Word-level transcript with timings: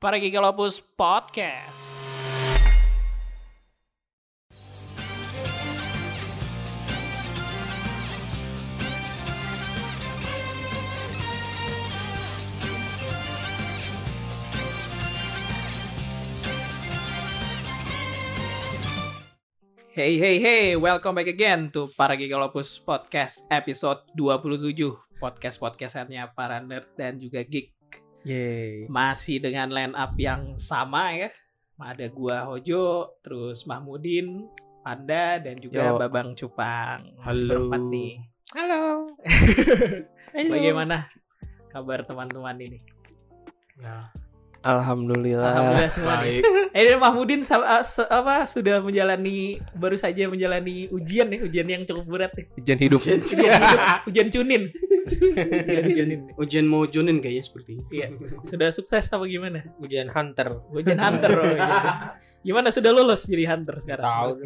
Para 0.00 0.16
Gigalopus 0.16 0.80
Podcast. 0.80 2.00
Hey 19.92 20.16
hey 20.16 20.40
hey, 20.40 20.80
welcome 20.80 21.12
back 21.12 21.28
again 21.28 21.68
to 21.76 21.92
Para 21.92 22.16
Gigalopus 22.16 22.80
Podcast 22.80 23.44
episode 23.52 24.00
27 24.16 24.96
Podcast-podcastannya 25.20 26.32
para 26.32 26.56
nerd 26.64 26.88
dan 26.96 27.20
juga 27.20 27.44
geek 27.44 27.79
Yeay. 28.24 28.84
Masih 28.86 29.40
dengan 29.40 29.72
line 29.72 29.96
up 29.96 30.12
yang 30.20 30.54
sama 30.60 31.12
ya 31.16 31.30
Ada 31.80 32.12
gua 32.12 32.44
Hojo, 32.44 33.16
terus 33.24 33.64
Mahmudin, 33.64 34.44
Panda, 34.84 35.40
dan 35.40 35.56
juga 35.56 35.92
Yo. 35.92 35.96
Babang 35.96 36.36
Cupang 36.36 37.16
Halo. 37.24 37.48
berempat 37.48 37.82
nih 37.88 38.12
Halo 38.56 39.16
Bagaimana 40.52 41.08
kabar 41.72 42.04
teman-teman 42.04 42.58
ini? 42.60 42.78
Alhamdulillah. 44.60 45.56
Alhamdulillah 45.56 45.88
semua 45.92 46.14
nih. 46.20 46.44
Eh, 46.76 46.86
ini 46.86 46.94
Mahmudin 47.00 47.40
se- 47.42 48.06
apa 48.06 48.46
sudah 48.46 48.78
menjalani 48.78 49.58
baru 49.74 49.96
saja 49.98 50.30
menjalani 50.30 50.86
ujian 50.92 51.26
nih, 51.26 51.40
ujian 51.42 51.66
yang 51.66 51.82
cukup 51.82 52.06
berat 52.06 52.32
nih. 52.36 52.46
Ujian 52.60 52.78
hidup. 52.78 53.00
Ujian, 53.02 53.24
hidup, 53.26 53.80
ujian 54.06 54.28
cunin. 54.30 54.62
Ujian 55.00 55.84
ujian, 55.86 56.08
cunin. 56.08 56.20
ujian 56.36 56.66
mau 56.66 56.84
jonin 56.84 57.18
kayaknya 57.18 57.42
seperti 57.42 57.70
ini. 57.76 57.84
Iya. 57.90 58.06
Sudah 58.42 58.68
sukses 58.68 59.06
apa 59.06 59.24
gimana? 59.24 59.64
ujian 59.78 60.08
hunter 60.08 60.60
Ujian 60.70 60.98
hunter. 60.98 61.30
Oh, 61.34 61.44
iya. 61.48 62.14
Gimana 62.40 62.68
sudah 62.68 62.90
lulus 62.90 63.24
jadi 63.24 63.48
hunter 63.48 63.76
sekarang? 63.78 64.04
tahu 64.04 64.28
Oh, 64.28 64.36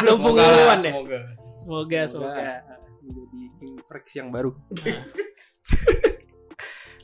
belum 0.00 0.16
Semoga 0.16 0.40
pengumuman 0.40 0.48
lah, 0.66 0.76
ya? 0.76 0.92
semoga. 0.92 1.18
Semoga, 1.56 2.00
semoga. 2.04 2.52
Jadi 3.00 3.40
infraks 3.62 4.12
yang 4.14 4.28
baru. 4.28 4.50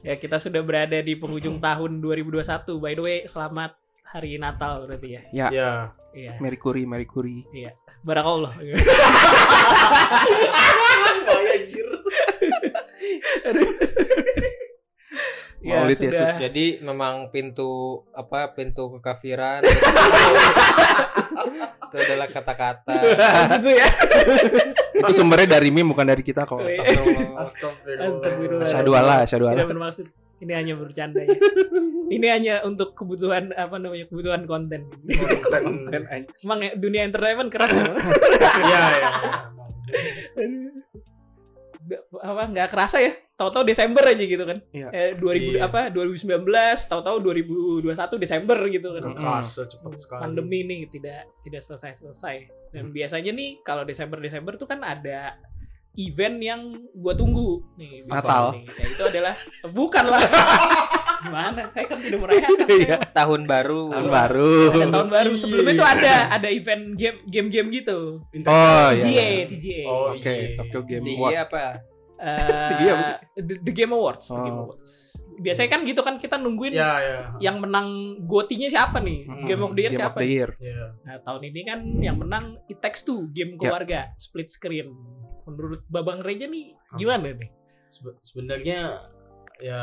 Ya, 0.01 0.15
kita 0.15 0.39
sudah 0.39 0.63
berada 0.63 1.03
di 1.03 1.19
penghujung 1.19 1.59
tahun 1.59 1.99
2021. 1.99 2.39
By 2.79 2.95
the 2.95 3.03
way, 3.03 3.19
selamat 3.27 3.75
hari 4.07 4.39
Natal 4.39 4.87
berarti 4.87 5.19
ya. 5.19 5.23
Ya, 5.35 5.47
Ya, 5.51 5.71
Iya. 6.15 6.33
Mary 6.39 6.55
Curie, 6.55 6.87
Mary 6.87 7.11
Curie. 7.11 7.43
Barakallah. 8.07 8.55
ya, 15.63 15.83
Maulid 15.83 15.97
sudah. 15.97 16.11
Yesus. 16.13 16.39
jadi 16.39 16.67
memang 16.81 17.31
pintu 17.31 18.03
apa 18.13 18.53
pintu 18.53 18.93
kekafiran 18.99 19.65
itu 21.87 21.97
adalah 21.97 22.27
kata-kata 22.29 22.97
gitu 23.57 23.71
ya. 23.73 23.87
Itu 24.97 25.13
sumbernya 25.15 25.59
dari 25.59 25.71
meme 25.71 25.91
bukan 25.91 26.07
dari 26.07 26.23
kita 26.23 26.45
kok. 26.45 26.61
Astagfirullah. 26.61 27.41
Astagfirullah. 28.11 28.67
Tidak 29.55 29.69
bermaksud. 29.69 30.07
Ini 30.37 30.53
hanya 30.53 30.75
bercanda 30.77 31.25
ya. 31.25 31.33
Ini 32.07 32.27
hanya 32.29 32.55
untuk 32.63 32.93
kebutuhan 32.93 33.57
apa 33.57 33.81
namanya 33.81 34.05
kebutuhan 34.07 34.45
konten. 34.45 34.85
Emang 36.45 36.59
ya, 36.61 36.77
dunia 36.77 37.03
entertainment 37.03 37.49
keras 37.49 37.73
ya. 37.73 37.85
Iya, 38.61 38.83
iya. 38.93 39.11
Nggak- 40.37 40.66
apa 42.17 42.43
nggak 42.47 42.69
kerasa 42.69 42.99
ya? 42.99 43.13
Tahu-tahu 43.37 43.65
Desember 43.65 44.03
aja 44.03 44.19
gitu 44.19 44.43
kan. 44.43 44.59
Iya. 44.71 44.89
Eh 44.91 45.11
2000 45.15 45.61
Iya. 45.61 45.69
apa 45.69 45.81
2019, 45.89 46.43
tahu-tahu 46.87 47.17
2021 47.21 48.17
Desember 48.17 48.59
gitu 48.67 48.89
kan. 48.91 49.03
Udah 49.05 49.15
kerasa 49.15 49.63
cepat 49.65 49.93
sekali. 49.97 50.21
Pandemi 50.21 50.61
nih 50.63 50.81
tidak 50.89 51.21
tidak 51.41 51.61
selesai-selesai. 51.61 52.37
Dan 52.73 52.91
biasanya 52.91 53.31
nih 53.31 53.61
kalau 53.61 53.83
Desember-Desember 53.83 54.57
tuh 54.57 54.65
kan 54.65 54.81
ada 54.81 55.37
event 55.95 56.37
yang 56.39 56.61
gua 56.93 57.13
tunggu 57.13 57.65
nih 57.77 58.05
Natal. 58.05 58.53
nih. 58.53 58.65
Ya, 58.69 58.85
itu 58.87 59.03
adalah 59.07 59.35
bukan 59.67 60.05
lah. 60.07 60.21
Gimana? 61.19 61.61
Saya 61.71 61.85
kan 61.87 61.99
tidak 61.99 62.19
merayakan. 62.21 62.67
Iya. 62.69 62.97
tahun 63.11 63.41
baru 63.45 63.83
Tahun 63.89 64.09
baru. 64.11 64.53
Ada 64.69 64.87
tahun 64.91 65.09
baru. 65.09 65.31
Iya. 65.31 65.41
Sebelumnya 65.41 65.75
tuh 65.75 65.89
ada 65.89 66.13
ada 66.31 66.49
event 66.49 66.85
game 66.93 67.19
game-game 67.25 67.69
gitu. 67.73 67.99
Oh, 68.43 68.89
iya. 68.91 68.99
TGA, 68.99 69.29
TGA. 69.49 69.81
Oh, 69.85 70.13
Oke, 70.13 70.29
iya. 70.29 70.57
Tokyo 70.57 70.81
Game 70.83 71.07
Awards. 71.11 71.45
apa 71.45 71.65
Eh, 72.17 72.69
TGA 72.71 72.91
apa 72.91 73.03
sih? 73.03 73.17
the, 73.39 73.55
the 73.61 73.73
Game 73.73 73.93
Awards, 73.93 74.25
The 74.25 74.33
Oh. 74.33 74.41
Game 74.43 74.61
Awards. 74.63 74.91
Biasanya 75.37 75.69
kan 75.69 75.81
gitu 75.85 76.01
kan 76.01 76.17
kita 76.17 76.37
nungguin 76.37 76.73
Ya, 76.73 76.97
ya. 76.97 77.19
yang 77.43 77.61
menang 77.61 77.89
gotinya 78.25 78.65
siapa 78.67 78.99
nih? 78.99 79.21
Hmm, 79.23 79.45
Game 79.45 79.61
of 79.61 79.73
the 79.73 79.83
Year 79.83 79.93
Game 79.93 80.01
siapa? 80.01 80.17
of 80.17 80.19
the 80.19 80.27
Year. 80.27 80.51
Ya. 80.57 80.97
Nah, 81.03 81.17
tahun 81.21 81.43
ini 81.45 81.61
kan 81.63 81.79
yang 81.99 82.17
menang 82.17 82.57
It 82.67 82.81
Takes 82.81 83.05
Two, 83.05 83.29
game 83.31 83.55
Ya. 83.55 83.69
keluarga, 83.69 84.01
split 84.17 84.49
screen. 84.49 84.97
Menurut 85.45 85.85
Babang 85.87 86.21
Reja 86.21 86.45
nih 86.45 86.73
gimana 86.95 87.31
nih? 87.31 87.53
Sebe- 87.87 88.17
Sebenarnya 88.19 88.97
ya 89.59 89.81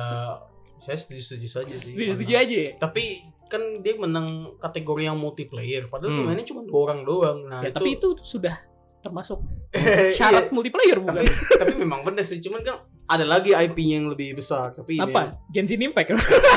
saya 0.76 0.96
setuju-setuju 0.96 1.48
saja 1.48 1.74
sih. 1.76 1.92
Setuju-setuju 1.92 2.34
aja 2.34 2.56
ya? 2.60 2.72
Tapi 2.76 3.04
kan 3.46 3.62
dia 3.80 3.94
menang 3.96 4.28
kategori 4.58 5.04
yang 5.04 5.16
multiplayer 5.16 5.86
padahal 5.86 6.10
Hmm. 6.12 6.20
pemainnya 6.26 6.44
cuma 6.44 6.62
dua 6.64 6.80
orang 6.84 7.00
doang. 7.04 7.38
Nah, 7.46 7.62
ya 7.62 7.70
itu 7.70 7.78
tapi 7.78 7.90
itu 7.94 8.08
sudah 8.20 8.56
termasuk 9.00 9.44
Iya. 9.76 10.16
syarat 10.16 10.46
multiplayer 10.50 10.96
tapi 10.96 11.06
bukan? 11.20 11.24
tapi 11.60 11.74
memang 11.76 12.02
benar 12.02 12.24
sih 12.24 12.40
cuman 12.40 12.62
kan 12.62 12.76
ada 13.04 13.28
lagi 13.28 13.52
IP 13.52 13.76
yang 13.84 14.08
lebih 14.08 14.32
besar 14.34 14.72
tapi 14.72 14.96
ini- 14.96 15.04
Apa? 15.06 15.36
Genshin 15.50 15.76
Impact. 15.78 16.16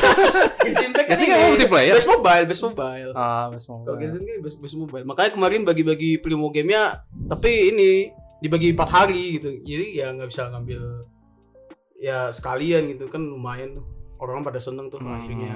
Genshin 0.63 0.89
Impact 0.89 1.07
kan 1.07 1.13
Genshin 1.13 1.27
ini 1.27 1.35
kan 1.35 1.49
multiplayer? 1.51 1.93
best 1.93 2.07
mobile 2.09 2.45
best 2.47 2.63
mobile 2.63 3.11
Ah, 3.13 3.51
Monggo. 3.51 3.85
Kalau 3.85 3.97
Genshin 3.99 4.23
kan 4.23 4.37
best, 4.41 4.57
best 4.59 4.77
mobile. 4.77 5.05
Makanya 5.05 5.31
kemarin 5.33 5.61
bagi-bagi 5.63 6.17
primo 6.17 6.49
gamenya, 6.49 7.03
tapi 7.27 7.75
ini 7.75 7.91
dibagi 8.39 8.71
empat 8.71 8.89
hari 8.91 9.37
gitu. 9.37 9.51
Jadi 9.59 9.87
ya 9.97 10.13
nggak 10.13 10.29
bisa 10.31 10.47
ngambil 10.47 10.81
ya 11.99 12.31
sekalian 12.31 12.89
gitu 12.89 13.09
kan 13.09 13.21
lumayan 13.21 13.75
tuh. 13.75 13.85
Orang 14.17 14.41
pada 14.41 14.57
seneng 14.57 14.87
tuh 14.87 14.99
Hmm. 14.99 15.13
akhirnya. 15.15 15.55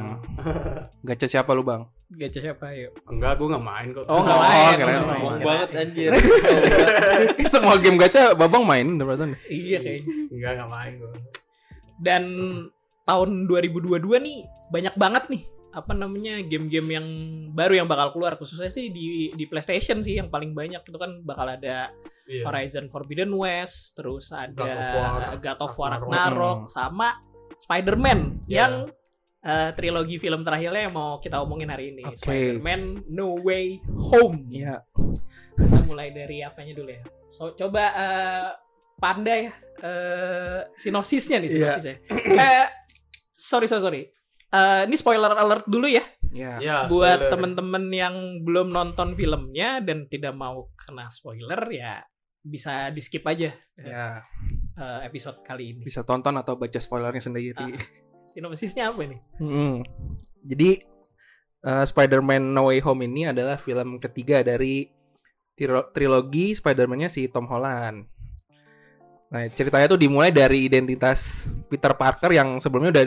Gacha 1.06 1.26
siapa 1.26 1.50
lu, 1.50 1.62
Bang? 1.62 1.88
Gacha 2.09 2.38
siapa 2.38 2.69
ya? 2.71 2.93
Enggak, 3.04 3.37
gue 3.37 3.48
nggak 3.48 3.65
main 3.65 3.88
kok. 3.91 4.04
Oh, 4.04 4.21
nggak 4.21 4.34
Oh, 4.34 4.43
main. 4.44 4.75
keren. 4.75 4.93
nggak 4.93 5.00
main. 5.03 5.16
Ngomong 5.16 5.32
Keren. 5.32 5.47
banget 5.47 5.69
anjir 5.75 6.10
Semua 7.53 7.75
game 7.76 7.97
gacha 7.97 8.22
Babang 8.32 8.62
main 8.62 8.87
udah 8.93 9.06
perasaan. 9.06 9.32
Iya 9.47 9.78
kayaknya. 9.78 10.15
Enggak, 10.28 10.50
nggak 10.56 10.71
main 10.71 10.93
gue. 10.97 11.10
Dan 11.97 12.22
tahun 13.03 13.31
2022 13.44 13.97
nih 14.19 14.38
banyak 14.69 14.94
banget 14.94 15.25
nih 15.28 15.42
apa 15.71 15.92
namanya 15.92 16.42
game-game 16.42 16.88
yang 16.91 17.06
baru 17.48 17.75
yang 17.77 17.87
bakal 17.87 18.10
keluar 18.10 18.34
khususnya 18.34 18.66
sih 18.69 18.91
di 18.91 19.06
di 19.31 19.47
PlayStation 19.47 19.98
sih 19.98 20.19
yang 20.19 20.27
paling 20.27 20.50
banyak 20.50 20.78
itu 20.81 20.98
kan 20.98 21.22
bakal 21.22 21.47
ada 21.48 21.91
Iya. 22.27 22.47
Horizon 22.47 22.87
Forbidden 22.87 23.31
West 23.32 23.94
terus 23.94 24.31
ada 24.31 24.50
God 24.53 24.71
of 24.71 24.87
War, 24.92 25.21
God 25.37 25.60
of 25.60 25.72
War 25.75 25.91
Ragnarok. 25.92 26.10
Ragnarok 26.31 26.59
sama 26.66 27.09
Spider-Man 27.60 28.44
Iya. 28.44 28.56
yang 28.59 28.72
eh, 29.41 29.71
trilogi 29.72 30.16
film 30.16 30.41
terakhirnya 30.43 30.88
yang 30.88 30.94
mau 30.94 31.16
kita 31.16 31.41
omongin 31.41 31.69
hari 31.69 31.93
ini 31.93 32.04
Oke. 32.04 32.16
Spider-Man 32.19 33.09
No 33.09 33.37
Way 33.37 33.81
Home 34.10 34.48
Iya. 34.48 34.84
kita 35.56 35.81
mulai 35.84 36.09
dari 36.10 36.41
apanya 36.41 36.72
dulu 36.72 36.91
ya 36.91 37.03
so 37.31 37.53
coba 37.53 37.84
eh, 37.94 38.48
Panda 38.97 39.32
ya 39.32 39.53
eh, 39.81 40.60
sinopsisnya 40.75 41.38
nih 41.38 41.48
Iya. 41.48 41.54
sinopsisnya 41.56 41.97
eh 42.37 42.66
sorry 43.31 43.65
sorry 43.65 43.82
sorry 43.82 44.03
Eh, 44.50 44.82
ini 44.91 44.98
spoiler 44.98 45.31
alert 45.31 45.62
dulu 45.65 45.87
ya 45.87 46.03
Iya. 46.31 46.59
Ya, 46.59 46.77
buat 46.87 47.27
temen-temen 47.27 47.87
yang 47.91 48.15
belum 48.42 48.71
nonton 48.71 49.15
filmnya 49.15 49.78
dan 49.78 50.06
tidak 50.06 50.34
mau 50.34 50.71
kena 50.75 51.06
spoiler 51.06 51.59
ya 51.71 52.03
bisa 52.41 52.91
di 52.91 52.98
skip 52.98 53.22
aja 53.25 53.54
Ya, 53.78 54.27
eh, 54.80 55.00
episode 55.04 55.44
kali 55.44 55.76
ini. 55.76 55.82
bisa 55.84 56.00
tonton 56.02 56.34
atau 56.41 56.56
baca 56.56 56.80
spoilernya 56.80 57.20
sendiri. 57.20 57.68
Ah. 57.76 57.80
Sinopsisnya 58.32 58.94
apa 58.94 59.04
nih? 59.04 59.20
Hmm. 59.42 59.82
Jadi 60.46 60.80
uh, 61.66 61.84
Spider-Man 61.84 62.54
No 62.54 62.71
Way 62.71 62.80
Home 62.86 63.04
ini 63.04 63.28
adalah 63.28 63.59
film 63.59 63.98
ketiga 63.98 64.41
dari 64.41 64.86
trilogi 65.92 66.56
Spider-Man-nya 66.56 67.12
si 67.12 67.28
Tom 67.28 67.44
Holland. 67.50 68.06
Nah, 69.30 69.47
ceritanya 69.47 69.86
tuh 69.86 70.00
dimulai 70.00 70.34
dari 70.34 70.66
identitas 70.66 71.50
Peter 71.71 71.94
Parker 71.94 72.32
yang 72.32 72.59
sebelumnya 72.59 72.91
udah 72.91 73.06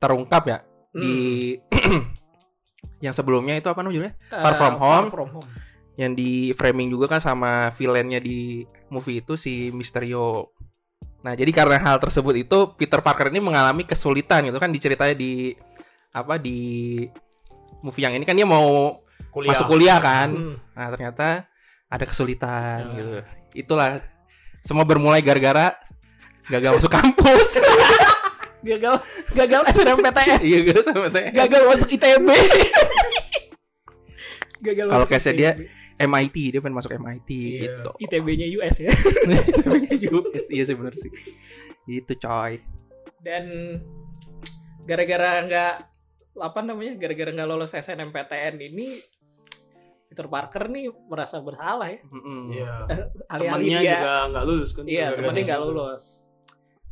terungkap 0.00 0.42
ya 0.48 0.58
di 0.96 1.54
yang 3.04 3.12
sebelumnya 3.12 3.54
itu 3.60 3.68
apa 3.68 3.84
namanya? 3.84 4.16
Eh, 4.32 4.42
Far 4.42 4.54
From 4.56 4.76
Home. 4.80 5.06
Far 5.06 5.12
From 5.12 5.30
Home. 5.38 5.48
Yang 5.96 6.12
di 6.16 6.32
framing 6.52 6.88
juga 6.92 7.06
kan 7.08 7.20
sama 7.22 7.70
villainnya 7.72 8.20
di 8.20 8.64
movie 8.88 9.20
itu 9.20 9.36
si 9.36 9.70
Mysterio. 9.70 10.55
Nah, 11.26 11.34
jadi 11.34 11.50
karena 11.50 11.82
hal 11.82 11.98
tersebut 11.98 12.38
itu 12.38 12.58
Peter 12.78 13.02
Parker 13.02 13.34
ini 13.34 13.42
mengalami 13.42 13.82
kesulitan 13.82 14.46
gitu 14.46 14.62
kan 14.62 14.70
diceritain 14.70 15.18
di 15.18 15.58
apa 16.14 16.38
di 16.38 17.02
movie 17.82 18.06
yang 18.06 18.14
ini 18.14 18.22
kan 18.22 18.38
dia 18.38 18.46
mau 18.46 19.02
kuliah. 19.34 19.50
masuk 19.50 19.66
kuliah 19.66 19.98
kan. 19.98 20.30
Hmm. 20.30 20.54
Nah, 20.70 20.86
ternyata 20.94 21.50
ada 21.86 22.04
kesulitan 22.06 22.78
Ya. 22.78 22.94
gitu. 22.94 23.18
Itulah 23.66 24.06
semua 24.62 24.86
bermulai 24.86 25.18
gara-gara 25.18 25.74
gagal 26.46 26.78
masuk 26.78 26.94
kampus. 26.94 27.58
gagal 28.66 28.98
gagal 29.30 29.62
SNMPTN 29.70 30.40
Iya 30.42 30.78
sama 30.82 31.06
teh. 31.06 31.30
gagal 31.30 31.62
masuk 31.66 31.86
ITB 31.86 32.28
gagal 34.66 34.86
Kalau 34.90 35.06
case-nya 35.06 35.34
dia. 35.34 35.52
MIT 35.98 36.36
dia 36.50 36.60
pengen 36.60 36.74
masuk 36.74 36.92
MIT 36.92 37.30
Iya. 37.30 37.60
gitu. 37.80 37.90
ITB-nya 37.98 38.46
US 38.54 38.76
ya 38.78 38.92
US 40.12 40.44
iya 40.48 40.62
sih 40.62 40.74
bener 40.74 40.94
sih. 40.94 41.10
Itu 41.86 42.12
coy. 42.14 42.60
dan 43.18 43.44
gara-gara 44.82 45.42
nggak 45.42 45.74
apa 46.36 46.60
namanya 46.60 46.94
gara-gara 46.96 47.32
nggak 47.32 47.48
lolos 47.48 47.72
SNMPTN 47.72 48.54
ini 48.62 48.86
Peter 50.06 50.26
Parker 50.26 50.68
nih 50.68 50.86
merasa 51.10 51.40
bersalah 51.40 51.90
ya 51.90 51.98
Mm-mm. 52.06 52.40
Iya. 52.48 52.70
alih-alih 53.26 53.66
Temannya 53.66 53.78
dia 53.80 53.92
juga 53.98 54.14
nggak 54.30 54.44
lulus 54.46 54.70
kan? 54.70 54.84
iya 54.86 55.06
temannya 55.10 55.42
nggak 55.42 55.60
lulus 55.60 56.04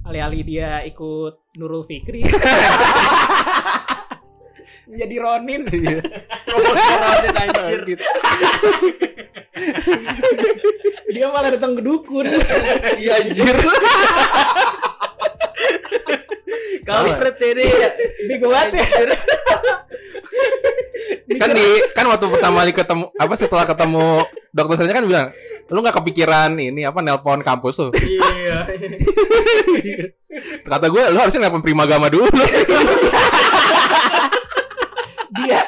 alih-alih 0.03 0.43
dia 0.43 0.83
ikut 0.83 1.35
Nurul 1.55 1.81
Fikri 1.81 2.27
menjadi 4.85 5.17
Ronin 5.19 5.63
Iya. 5.75 5.99
Ronin, 6.47 7.35
anjir. 7.35 7.81
dia 11.09 11.27
malah 11.31 11.51
datang 11.51 11.79
ke 11.79 11.83
dukun 11.83 12.27
Iya 13.03 13.13
anjir. 13.23 13.57
Kampret 16.85 17.37
ini 17.41 17.65
ya. 17.65 17.91
gue 18.35 18.45
banget 18.45 18.77
ya 18.77 18.85
kan 21.35 21.51
di 21.51 21.67
kan 21.93 22.07
waktu 22.07 22.27
pertama 22.31 22.63
kali 22.63 22.73
ketemu 22.73 23.05
apa 23.11 23.35
setelah 23.35 23.65
ketemu 23.65 24.23
dokter 24.51 24.77
saya 24.79 24.93
kan 24.93 25.03
bilang 25.03 25.27
lu 25.67 25.81
nggak 25.81 25.97
kepikiran 25.99 26.55
ini 26.55 26.85
apa 26.85 27.01
nelpon 27.01 27.41
kampus 27.41 27.75
tuh 27.81 27.91
Iya. 27.97 28.69
kata 30.63 30.87
gue 30.89 31.03
lu 31.11 31.19
harusnya 31.19 31.49
nelpon 31.49 31.65
primagama 31.65 32.07
dulu 32.07 32.29
dia. 35.35 35.61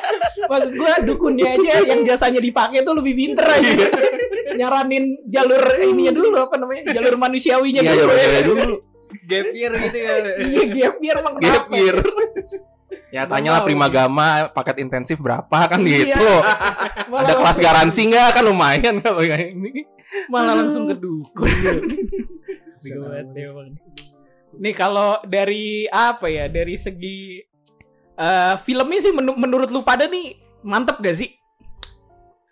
Maksud 0.46 0.72
gue 0.74 0.92
dukunnya 1.06 1.58
aja 1.58 1.74
yang 1.82 2.00
jasanya 2.02 2.38
dipakai 2.38 2.82
tuh 2.82 2.94
lebih 2.94 3.14
pinter 3.14 3.46
aja. 3.46 3.72
Nyaranin 4.54 5.26
jalur 5.26 5.60
ininya 5.82 6.12
dulu 6.14 6.36
apa 6.38 6.54
namanya? 6.56 6.82
Jalur 6.94 7.14
manusiawinya 7.18 7.82
iya 7.82 7.92
dulu. 7.92 8.12
iya 8.14 8.40
dulu. 8.42 8.74
Gap 9.26 9.48
year 9.52 9.72
gitu 9.74 9.98
ya. 9.98 10.14
iya 10.38 10.64
gap 10.70 10.96
year 11.02 11.16
emang 11.18 11.34
gap 11.38 11.66
kenapa? 11.66 11.74
year. 11.76 11.96
Ya 13.10 13.22
tanyalah 13.24 13.62
primagama 13.62 14.50
paket 14.50 14.82
intensif 14.82 15.22
berapa 15.22 15.58
kan 15.66 15.80
Iya. 15.82 16.10
gitu. 16.10 16.30
Malah 17.10 17.22
ada 17.22 17.34
kelas 17.38 17.58
garansi 17.58 18.00
nggak? 18.10 18.28
Kan 18.34 18.44
lumayan. 18.46 18.94
Kalau 19.02 19.22
kayak 19.22 19.50
ini 19.54 19.82
malah 20.30 20.54
langsung 20.58 20.86
ke 20.86 20.94
dukun. 20.94 21.48
Ya. 22.86 23.02
Nih 24.56 24.74
kalau 24.74 25.20
dari 25.26 25.86
apa 25.88 26.26
ya? 26.30 26.46
Dari 26.46 26.74
segi 26.78 27.42
eh 28.16 28.54
filmnya 28.64 29.00
sih 29.04 29.12
menu- 29.12 29.36
menurut 29.36 29.68
lu 29.68 29.84
pada 29.84 30.08
nih 30.08 30.40
mantep 30.64 30.98
gak 31.00 31.16
sih? 31.16 31.36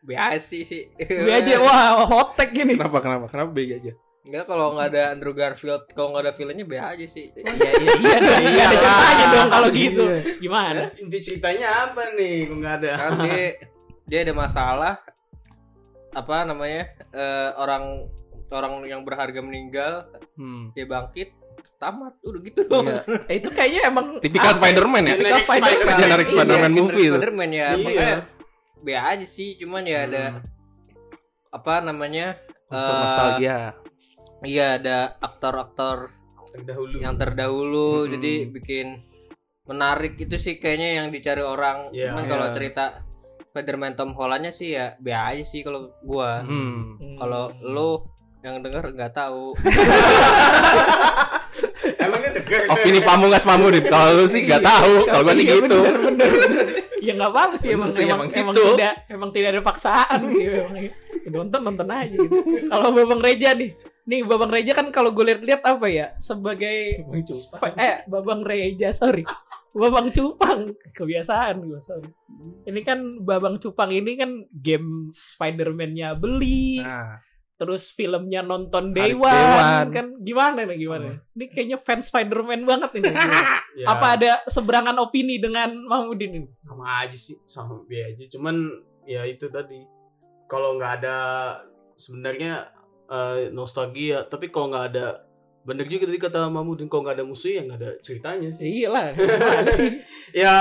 Biasa 0.05 0.61
sih. 0.61 0.93
Gue 1.01 1.33
aja 1.33 1.61
wah 1.65 2.05
hot 2.05 2.37
tag 2.37 2.53
gini. 2.53 2.77
kenapa 2.77 3.01
kenapa 3.01 3.27
kenapa 3.33 3.51
bega 3.51 3.81
aja 3.81 3.93
Enggak 4.25 4.49
kalau 4.49 4.73
nggak 4.73 4.89
ada 4.89 5.03
Andrew 5.13 5.37
Garfield, 5.37 5.85
kalau 5.93 6.17
nggak 6.17 6.25
ada 6.25 6.33
filmnya 6.33 6.65
be 6.65 6.81
aja 6.81 7.05
sih. 7.05 7.29
Iya 7.37 7.45
iya 7.45 7.93
iya 8.01 8.17
dong. 8.25 8.41
Nggak 8.41 8.67
ada 8.73 8.77
ceritanya 8.81 9.25
dong 9.29 9.49
kalau 9.53 9.69
gitu. 9.69 10.03
Gimana? 10.41 10.83
Inti 10.97 11.19
ceritanya 11.21 11.69
apa 11.69 12.03
nih? 12.17 12.37
Kok 12.49 12.57
nggak 12.57 12.75
ada? 12.81 12.93
Kan 12.97 13.11
dia, 13.21 13.45
dia 14.09 14.19
ada 14.25 14.33
masalah 14.33 14.95
apa 16.15 16.37
namanya 16.49 16.89
eh, 17.13 17.51
orang 17.61 18.09
orang 18.55 18.87
yang 18.87 19.03
berharga 19.03 19.41
meninggal 19.43 20.09
hmm. 20.39 20.73
dia 20.73 20.87
bangkit 20.87 21.35
tamat 21.85 22.15
udah 22.19 22.41
gitu 22.43 22.61
dong 22.65 22.85
Iya. 22.87 23.03
Eh, 23.27 23.37
itu 23.37 23.49
kayaknya 23.51 23.83
emang 23.87 24.07
tipikal 24.19 24.53
Spider-Man 24.53 25.03
ya 25.05 25.15
Generic 25.15 25.45
Spider-Man. 25.45 25.69
Spider-Man. 25.77 26.01
Generic 26.01 26.27
Spider-Man 26.27 26.65
Iya, 26.67 26.79
movie 26.79 27.05
itu. 27.05 27.13
Spider-Man 27.13 27.51
ya 27.51 27.69
Iya. 27.69 27.77
makanya 27.79 28.17
be 28.81 28.93
aja 28.95 29.27
sih 29.27 29.49
cuman 29.55 29.83
ya 29.83 29.99
ada 30.03 30.25
Hmm. 30.31 30.41
apa 31.51 31.75
namanya 31.81 32.27
Unsur 32.67 32.91
eh, 32.91 33.01
nostalgia 33.01 33.59
iya 34.43 34.67
ada 34.75 34.99
aktor-aktor 35.19 36.11
Terdahulu. 36.51 36.97
yang 36.99 37.15
terdahulu 37.15 37.91
Hmm. 38.03 38.11
jadi 38.11 38.33
bikin 38.47 38.87
menarik 39.65 40.19
itu 40.19 40.37
sih 40.37 40.57
kayaknya 40.57 40.99
yang 40.99 41.07
dicari 41.09 41.41
orang 41.41 41.89
Iya. 41.91 42.11
cuman 42.11 42.25
kalau 42.27 42.47
Iya. 42.47 42.55
cerita 42.55 42.85
Spider-Man 43.47 43.95
Tom 43.95 44.13
Hollandnya 44.13 44.51
sih 44.51 44.73
ya 44.73 44.99
be 44.99 45.11
aja 45.11 45.41
sih 45.41 45.61
kalau 45.61 45.95
gua 46.01 46.43
hmm. 46.43 46.77
Hmm. 46.99 47.17
kalau 47.17 47.45
lu 47.57 47.91
yang 48.43 48.61
denger 48.61 48.93
nggak 48.93 49.15
tahu 49.15 49.57
Emangnya 52.01 52.31
denger? 52.41 52.61
opini 52.71 53.01
pamungkas 53.05 53.45
pamudin 53.45 53.85
kalau 53.87 54.21
lu 54.21 54.25
sih 54.27 54.41
nggak 54.45 54.63
tahu 54.65 54.93
kalau 55.07 55.23
gua 55.27 55.35
sih 55.37 55.45
Iya, 55.45 55.55
gitu 55.61 55.79
bener, 55.81 55.97
bener, 56.01 56.29
bener. 56.31 56.67
Ya 57.05 57.13
nggak 57.13 57.31
apa-apa 57.37 57.55
sih 57.61 57.69
emang 57.77 57.93
emang, 57.93 58.29
emang 58.33 58.55
gitu. 58.57 58.81
tidak 58.81 58.95
emang 59.13 59.31
tidak 59.33 59.49
ada 59.53 59.61
paksaan 59.61 60.21
sih 60.33 60.45
emang. 60.49 60.75
Ya, 60.81 60.91
Nonton 61.29 61.61
nonton 61.61 61.89
aja 61.89 62.09
gitu. 62.09 62.37
Kalau 62.69 62.89
Babang 62.93 63.21
Reja 63.21 63.53
nih, 63.53 63.77
nih 64.05 64.21
Babang 64.25 64.53
Reja 64.53 64.73
kan 64.73 64.89
kalau 64.89 65.13
gue 65.13 65.25
lihat-lihat 65.25 65.61
apa 65.65 65.87
ya 65.89 66.17
sebagai 66.17 67.05
eh 67.77 67.97
Babang 68.09 68.41
Reja 68.45 68.93
sorry. 68.93 69.25
Babang 69.75 70.15
Cupang 70.15 70.73
kebiasaan 70.95 71.67
gue 71.67 71.81
sorry. 71.83 72.09
Ini 72.65 72.81
kan 72.87 73.21
Babang 73.21 73.61
Cupang 73.61 73.91
ini 73.93 74.17
kan 74.17 74.47
game 74.55 75.11
Spider-Man-nya 75.13 76.15
beli, 76.15 76.79
nah 76.81 77.19
terus 77.55 77.87
filmnya 77.89 78.43
nonton 78.43 78.91
Hari 78.91 79.15
Dewan, 79.15 79.31
Dewan. 79.31 79.87
kan 79.95 80.07
gimana 80.19 80.67
nih 80.67 80.77
gimana? 80.77 81.23
Ini 81.33 81.45
kayaknya 81.47 81.79
fans 81.79 82.11
Spider-Man 82.11 82.63
banget 82.65 82.91
ini. 82.99 83.11
Ya, 83.75 83.91
Apa 83.91 84.15
ada 84.15 84.39
seberangan 84.47 84.95
opini 85.03 85.43
dengan 85.43 85.75
Mahmudin 85.75 86.31
ini? 86.31 86.49
sama 86.63 87.03
aja 87.03 87.19
sih, 87.19 87.35
sama 87.43 87.83
biasa 87.83 88.15
aja. 88.15 88.25
Cuman 88.31 88.71
ya 89.03 89.27
itu 89.27 89.51
tadi. 89.51 89.83
Kalau 90.47 90.79
nggak 90.79 91.03
ada 91.03 91.19
sebenarnya 91.99 92.71
eh, 93.11 93.51
nostalgia, 93.51 94.23
tapi 94.25 94.55
kalau 94.55 94.71
nggak 94.71 94.87
ada 94.95 95.27
bener 95.65 95.91
juga 95.91 96.07
tadi 96.07 96.21
kata 96.23 96.47
Mamudin 96.47 96.87
kalau 96.87 97.03
nggak 97.03 97.19
ada 97.19 97.27
musuh 97.27 97.51
ya 97.51 97.67
nggak 97.67 97.81
ada 97.83 97.91
ceritanya 97.99 98.47
sih. 98.55 98.63
Iya 98.79 98.89
lah, 98.95 99.05
gimana 99.19 99.71
sih? 99.75 99.91
ya 100.31 100.55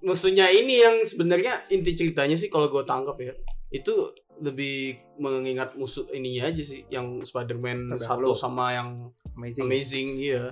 musuhnya 0.00 0.46
ini 0.48 0.78
yang 0.78 0.96
sebenarnya 1.02 1.66
inti 1.74 1.98
ceritanya 1.98 2.38
sih 2.38 2.46
kalau 2.46 2.70
gue 2.70 2.86
tangkap 2.86 3.18
ya 3.18 3.34
itu 3.74 4.14
lebih 4.40 4.76
mengingat 5.14 5.72
musuh 5.74 6.08
ininya 6.10 6.48
aja 6.48 6.60
sih 6.60 6.88
yang 6.88 7.20
Spider-Man 7.20 7.92
satu 7.96 8.32
sama 8.32 8.72
yang 8.72 8.88
amazing 9.34 9.64
Amazing 9.64 10.08
iya 10.16 10.42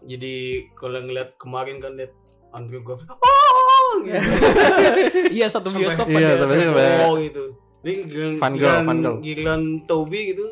jadi 0.00 0.34
kalau 0.72 1.00
ngeliat 1.00 1.34
kemarin 1.34 1.78
kan 1.78 1.92
lihat 1.92 2.14
Andrew 2.50 2.80
Garfield 2.80 3.10
oh 3.14 3.92
gitu. 4.00 4.20
iya 5.32 5.46
satu 5.46 5.68
bioskop 5.68 6.06
Iya, 6.06 6.38
ada. 6.38 6.46
oh 7.04 7.18
gitu 7.18 7.58
ini 7.82 8.06
giliran, 8.06 8.32
Fun 8.36 8.52
girl, 8.54 8.78
fun 8.80 8.98
girl. 8.98 9.16
giliran 9.18 9.62
Toby 9.82 10.32
gitu 10.32 10.46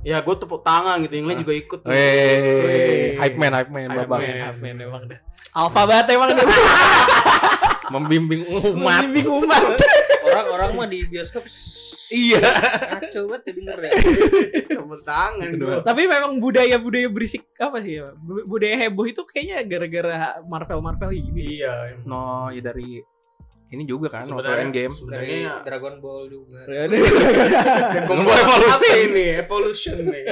ya 0.00 0.20
gue 0.20 0.34
tepuk 0.34 0.60
tangan 0.60 1.00
gitu 1.00 1.14
yang 1.14 1.26
lain 1.26 1.36
Ah. 1.36 1.42
juga 1.42 1.54
ikut 1.54 1.78
tuh. 1.80 1.88
Weh, 1.88 3.16
hype 3.16 3.36
man, 3.36 3.52
hype 3.54 3.70
man, 3.70 3.88
Hype 3.88 4.04
babang. 4.04 4.20
man, 4.20 4.36
hype 4.42 4.60
man, 4.60 4.76
emang 4.78 5.02
dah. 5.08 5.20
Alfa 5.54 5.80
banget 5.86 6.06
emang 6.12 6.28
dia. 6.30 6.44
Membimbing 7.94 8.42
umat. 8.44 9.00
Membimbing 9.00 9.28
umat. 9.30 9.64
Orang-orang 10.36 10.70
mah 10.74 10.86
di 10.86 10.98
bioskop 11.04 11.44
Iya. 12.06 12.36
banget 13.08 13.42
ya 13.42 13.52
bener 13.54 13.78
ya 13.80 13.92
tepuk 14.68 15.00
tangan 15.02 15.50
gua. 15.56 15.76
Tapi 15.80 16.02
memang 16.04 16.36
budaya-budaya 16.36 17.08
berisik 17.08 17.48
apa 17.56 17.78
sih 17.78 17.96
ya? 17.96 18.12
Bu- 18.14 18.44
Budaya 18.46 18.76
heboh 18.78 19.04
itu 19.04 19.22
kayaknya 19.22 19.64
gara-gara 19.64 20.16
Marvel-Marvel 20.42 21.10
ini. 21.12 21.58
iya 21.58 21.96
No, 22.00 22.48
ya 22.48 22.60
dari 22.60 23.00
ini 23.66 23.82
juga 23.82 24.06
kan, 24.08 24.22
sebenarnya 24.22 24.62
Endgame. 24.62 24.86
dari 24.86 24.94
sebenarnya 24.94 25.36
ya 25.40 25.54
Dragon 25.60 25.94
Ball 25.98 26.22
juga 26.28 26.58
Dragon 26.68 28.18
Ball 28.20 28.38
Evolution. 28.38 28.70
apa 28.70 28.98
ini 29.00 29.24
evolution 29.34 29.96
nih 30.04 30.22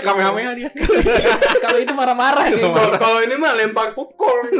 kamehameha 0.00 0.50
dia. 0.56 0.70
Kalau 1.64 1.78
itu 1.78 1.92
marah-marah 1.92 2.50
nih. 2.50 2.64
kalau 2.64 2.90
kalau 2.96 3.18
ini 3.20 3.34
mah 3.36 3.52
lempar 3.54 3.92
popcorn 3.92 4.50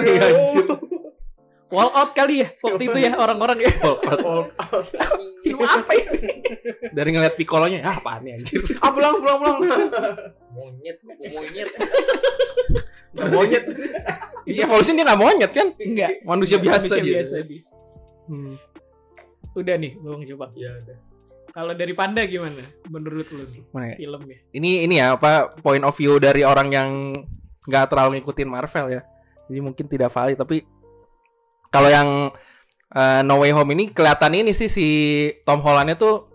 Wall 1.70 1.90
out 1.94 2.10
kali 2.12 2.42
ya 2.42 2.48
waktu 2.60 2.82
itu 2.82 2.98
ya 2.98 3.14
orang-orang 3.14 3.62
ya. 3.62 3.70
All 3.80 3.96
out. 4.26 4.50
Film 5.46 5.62
apa 5.62 5.92
ini? 5.94 6.42
Dari 6.90 7.08
ngeliat 7.14 7.34
Piccolo-nya, 7.34 7.80
ah 7.80 7.96
apaan 7.96 8.26
nih 8.26 8.32
anjir. 8.36 8.60
ah 8.82 8.90
pulang 8.90 9.16
pulang 9.22 9.38
pulang 9.38 9.58
monyet 10.50 10.98
monyet 11.30 11.68
Nggak 13.10 13.28
monyet 13.30 13.62
Di 14.44 14.60
Evolution 14.60 14.94
dia 14.98 15.06
gak 15.06 15.20
monyet 15.20 15.50
kan? 15.54 15.68
Enggak. 15.78 16.10
Manusia 16.22 16.58
biasa 16.58 16.84
Manusia 16.84 17.00
dia. 17.00 17.14
biasa 17.16 17.34
dia. 17.46 17.62
Hmm. 18.26 18.54
Udah 19.54 19.74
nih, 19.78 19.92
Bang 19.98 20.22
Coba. 20.26 20.46
ya 20.54 20.70
udah 20.76 20.98
Kalau 21.50 21.74
dari 21.74 21.94
Panda 21.94 22.22
gimana 22.26 22.62
menurut 22.86 23.26
lu 23.30 23.42
Mana 23.74 23.94
ya? 23.94 23.96
filmnya? 23.98 24.38
Ini 24.54 24.70
ini 24.86 24.94
ya 24.98 25.18
apa 25.18 25.50
point 25.58 25.82
of 25.82 25.94
view 25.94 26.18
dari 26.18 26.46
orang 26.46 26.68
yang 26.70 26.90
nggak 27.66 27.90
terlalu 27.90 28.18
ngikutin 28.22 28.46
Marvel 28.46 28.86
ya. 28.90 29.02
Jadi 29.50 29.58
mungkin 29.58 29.86
tidak 29.86 30.14
valid 30.14 30.38
tapi 30.38 30.62
kalau 31.70 31.88
yang 31.88 32.08
eh, 32.90 33.20
No 33.22 33.38
Way 33.38 33.54
Home 33.54 33.70
ini 33.72 33.90
kelihatan 33.90 34.34
ini 34.34 34.50
sih 34.50 34.66
si 34.66 34.86
Tom 35.42 35.62
Hollandnya 35.62 35.94
tuh 35.94 36.26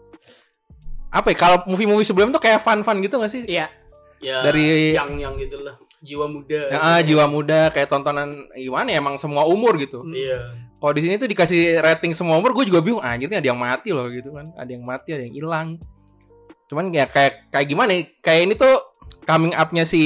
apa 1.11 1.31
ya 1.31 1.37
kalau 1.39 1.57
movie-movie 1.63 2.03
sebelum 2.03 2.31
tuh 2.31 2.43
kayak 2.43 2.59
fun-fun 2.59 2.99
gitu 2.99 3.23
gak 3.23 3.31
sih? 3.31 3.47
Iya, 3.47 3.71
ya 4.19 4.43
Dari- 4.43 4.91
yang 4.95 5.15
yang 5.15 5.35
gitulah 5.39 5.79
jiwa 6.03 6.27
muda. 6.27 6.61
Ya, 6.69 6.77
ah, 6.77 6.99
jiwa 7.01 7.25
muda 7.25 7.71
kayak 7.71 7.87
tontonan 7.87 8.45
gimana 8.53 8.93
ya 8.93 8.99
emang 8.99 9.15
semua 9.17 9.47
umur 9.47 9.79
gitu. 9.79 10.03
Iya. 10.05 10.53
Kalau 10.75 10.93
di 10.93 11.01
sini 11.01 11.15
tuh 11.17 11.25
dikasih 11.25 11.81
rating 11.81 12.13
semua 12.13 12.37
umur, 12.37 12.53
gue 12.53 12.67
juga 12.69 12.77
bingung. 12.83 13.01
Anjir 13.01 13.25
nih 13.25 13.41
ada 13.41 13.47
yang 13.49 13.57
mati 13.57 13.89
loh 13.89 14.05
gitu 14.11 14.35
kan, 14.35 14.53
ada 14.53 14.69
yang 14.69 14.83
mati, 14.85 15.15
ada 15.17 15.23
yang 15.25 15.33
hilang. 15.33 15.67
Cuman 16.69 16.93
ya 16.93 17.09
kayak 17.09 17.49
kayak 17.49 17.65
gimana? 17.65 17.91
ya, 17.95 18.03
Kayak 18.21 18.41
ini 18.45 18.53
tuh 18.53 18.75
coming 19.25 19.55
up-nya 19.57 19.81
si 19.81 20.03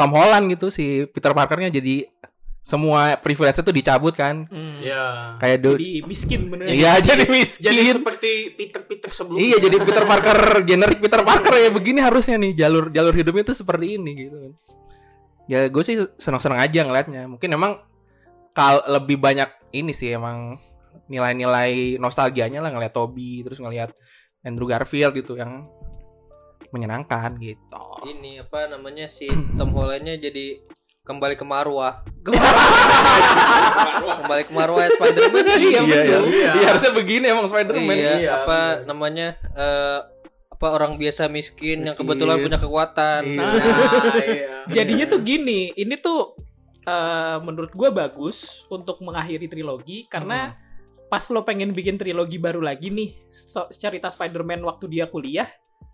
Tom 0.00 0.16
Holland 0.16 0.48
gitu, 0.48 0.72
si 0.72 1.04
Peter 1.12 1.36
Parker-nya 1.36 1.68
jadi 1.68 2.08
semua 2.60 3.16
privilege 3.18 3.58
itu 3.64 3.72
dicabut 3.72 4.12
kan. 4.12 4.44
Iya. 4.52 5.36
Kayak 5.40 5.58
do 5.64 5.70
Jadi 5.74 6.04
miskin 6.04 6.40
bener. 6.52 6.68
Iya 6.68 7.00
jadi 7.00 7.24
miskin. 7.26 7.72
Jadi 7.72 7.82
seperti 7.88 8.32
Peter-Peter 8.54 9.10
sebelumnya. 9.10 9.42
Iya 9.42 9.56
jadi 9.64 9.76
Peter 9.80 10.04
Parker 10.04 10.38
generik 10.70 10.98
Peter 11.00 11.22
Parker 11.24 11.54
ya 11.56 11.70
begini 11.72 12.00
harusnya 12.04 12.36
nih 12.36 12.52
jalur 12.54 12.92
jalur 12.92 13.14
hidupnya 13.16 13.44
tuh 13.48 13.56
seperti 13.56 13.96
ini 13.96 14.28
gitu 14.28 14.36
kan. 14.36 14.52
Ya 15.50 15.66
gue 15.66 15.82
sih 15.82 15.96
senang-senang 16.20 16.60
aja 16.60 16.84
ngeliatnya. 16.84 17.26
Mungkin 17.26 17.48
emang 17.50 17.80
kal 18.52 18.84
lebih 18.86 19.16
banyak 19.16 19.48
ini 19.72 19.90
sih 19.96 20.14
emang 20.14 20.60
nilai-nilai 21.10 21.98
nostalgianya 21.98 22.62
lah 22.62 22.70
ngeliat 22.70 22.94
Toby 22.94 23.42
terus 23.42 23.58
ngeliat 23.58 23.90
Andrew 24.46 24.68
Garfield 24.70 25.16
gitu 25.16 25.34
yang 25.34 25.66
menyenangkan 26.70 27.34
gitu. 27.42 27.82
Ini 28.06 28.46
apa 28.46 28.70
namanya 28.70 29.10
si 29.10 29.26
Tom 29.58 29.74
Hollandnya 29.74 30.22
jadi 30.22 30.62
kembali 31.10 31.34
ke 31.34 31.42
Marwah. 31.42 32.06
kembali 34.20 34.42
ke 34.44 34.52
Marwah 34.52 34.82
ya, 34.82 34.90
Spider-Man. 34.92 35.44
Iya, 35.50 35.58
iya, 35.58 35.80
betul. 35.82 36.22
Iya. 36.30 36.50
Iya, 36.52 36.66
harusnya 36.68 36.92
begini 36.92 37.26
emang 37.26 37.46
Spider-Man. 37.46 37.96
Iya, 37.96 38.12
Iya, 38.16 38.30
apa 38.38 38.58
bener. 38.76 38.86
namanya? 38.86 39.28
eh 39.52 40.00
apa 40.50 40.66
orang 40.68 40.92
biasa 40.94 41.24
miskin, 41.26 41.82
yang 41.82 41.96
Miskin. 41.96 42.04
kebetulan 42.04 42.36
punya 42.38 42.58
kekuatan. 42.58 43.22
Iya. 43.24 43.34
Nah, 43.34 43.48
Nah, 43.50 44.24
iya. 44.28 44.48
jadinya 44.68 45.06
tuh 45.06 45.20
gini, 45.20 45.72
ini 45.72 45.96
tuh 45.96 46.36
eh, 46.82 47.36
menurut 47.40 47.72
gua 47.72 47.90
bagus 47.90 48.64
untuk 48.68 49.00
mengakhiri 49.00 49.46
trilogi 49.46 50.04
karena 50.04 50.54
pas 51.06 51.26
lo 51.26 51.42
pengen 51.42 51.72
bikin 51.72 51.96
trilogi 51.96 52.38
baru 52.38 52.60
lagi 52.60 52.86
nih 52.86 53.18
so- 53.26 53.66
cerita 53.68 54.06
Spider-Man 54.06 54.60
waktu 54.60 54.86
dia 54.86 55.08
kuliah, 55.08 55.48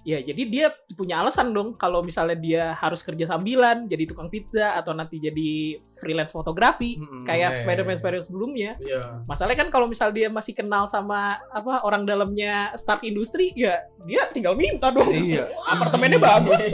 ya 0.07 0.23
jadi 0.23 0.43
dia 0.47 0.67
punya 0.95 1.19
alasan 1.19 1.51
dong 1.51 1.75
kalau 1.75 1.99
misalnya 1.99 2.39
dia 2.39 2.71
harus 2.79 3.03
kerja 3.03 3.27
sambilan, 3.27 3.91
jadi 3.91 4.07
tukang 4.07 4.31
pizza 4.31 4.79
atau 4.79 4.95
nanti 4.95 5.19
jadi 5.19 5.83
freelance 5.99 6.31
fotografi 6.31 6.95
Mm-mm. 6.95 7.27
kayak 7.27 7.51
iya, 7.51 7.59
Spider-Man 7.59 7.99
iya. 7.99 8.01
Spider-Man 8.01 8.27
sebelumnya. 8.31 8.71
Iya. 8.79 9.27
Masalahnya 9.27 9.67
kan 9.67 9.71
kalau 9.75 9.91
misal 9.91 10.15
dia 10.15 10.31
masih 10.31 10.55
kenal 10.55 10.87
sama 10.87 11.43
apa 11.51 11.83
orang 11.83 12.07
dalamnya 12.07 12.71
Stark 12.79 13.03
Industry, 13.03 13.51
ya 13.59 13.83
dia 14.07 14.31
tinggal 14.31 14.55
minta 14.55 14.95
dong. 14.95 15.11
Iya. 15.11 15.51
Apartemennya 15.75 16.23
bagus. 16.23 16.63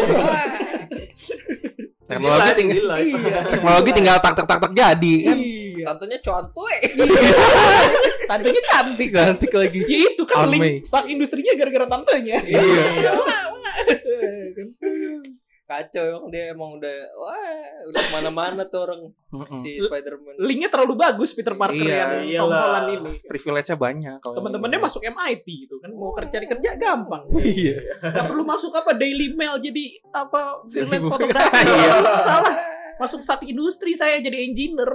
Teknologi 2.12 2.44
Zilat, 2.44 2.56
tinggal 2.60 2.76
zilat. 2.76 3.00
iya. 3.08 3.40
teknologi 3.48 3.90
tinggal 3.96 4.16
tak 4.20 4.34
tak 4.36 4.44
tak 4.44 4.58
tak 4.60 4.72
jadi 4.76 5.14
kan. 5.24 5.38
Iya. 5.40 5.61
Tantenya 5.84 6.18
contoh 6.18 6.66
eh. 6.76 6.82
Tantenya 8.24 8.62
cantik. 8.62 9.08
Cantik 9.10 9.52
lagi. 9.52 9.78
Ya 9.84 9.98
itu 10.08 10.22
kan 10.22 10.46
May. 10.46 10.58
link 10.58 10.74
Stark 10.82 11.06
Industrinya 11.06 11.52
gara-gara 11.54 11.86
tantenya. 11.86 12.36
Iya. 12.52 13.12
Kacau 15.62 16.04
emang 16.04 16.26
dia 16.28 16.52
emang 16.52 16.76
udah 16.76 16.96
wah 17.16 17.56
udah 17.88 17.96
ke 17.96 18.10
mana-mana 18.12 18.60
tuh 18.68 18.84
orang 18.84 19.00
si 19.56 19.80
Spider-Man. 19.80 20.36
Linknya 20.36 20.68
terlalu 20.68 21.00
bagus 21.00 21.32
Peter 21.32 21.56
Parker 21.56 21.80
Iya, 21.80 22.20
yang 22.20 22.44
Tom. 22.44 22.52
Holland 22.52 22.88
ini. 22.92 23.12
Privilege-nya 23.24 23.76
banyak 23.80 24.16
kalau 24.20 24.36
Teman-temannya 24.36 24.78
masuk 24.78 25.00
MIT 25.00 25.46
gitu 25.64 25.80
kan 25.80 25.88
mau 25.96 26.12
kerja 26.12 26.36
cari 26.36 26.44
kerja 26.44 26.76
gampang. 26.76 27.24
Iya. 27.32 27.78
Gak 28.04 28.24
perlu 28.28 28.44
masuk 28.44 28.68
apa 28.76 28.92
Daily 28.92 29.32
Mail 29.32 29.56
jadi 29.64 29.84
apa 30.12 30.40
freelance 30.68 31.08
fotografi. 31.08 31.64
Iya. 31.64 31.72
Iya. 31.72 31.96
Salah. 32.20 32.54
Masuk 33.02 33.18
Stark 33.18 33.42
Industry 33.42 33.98
saya 33.98 34.22
jadi 34.22 34.46
engineer. 34.46 34.86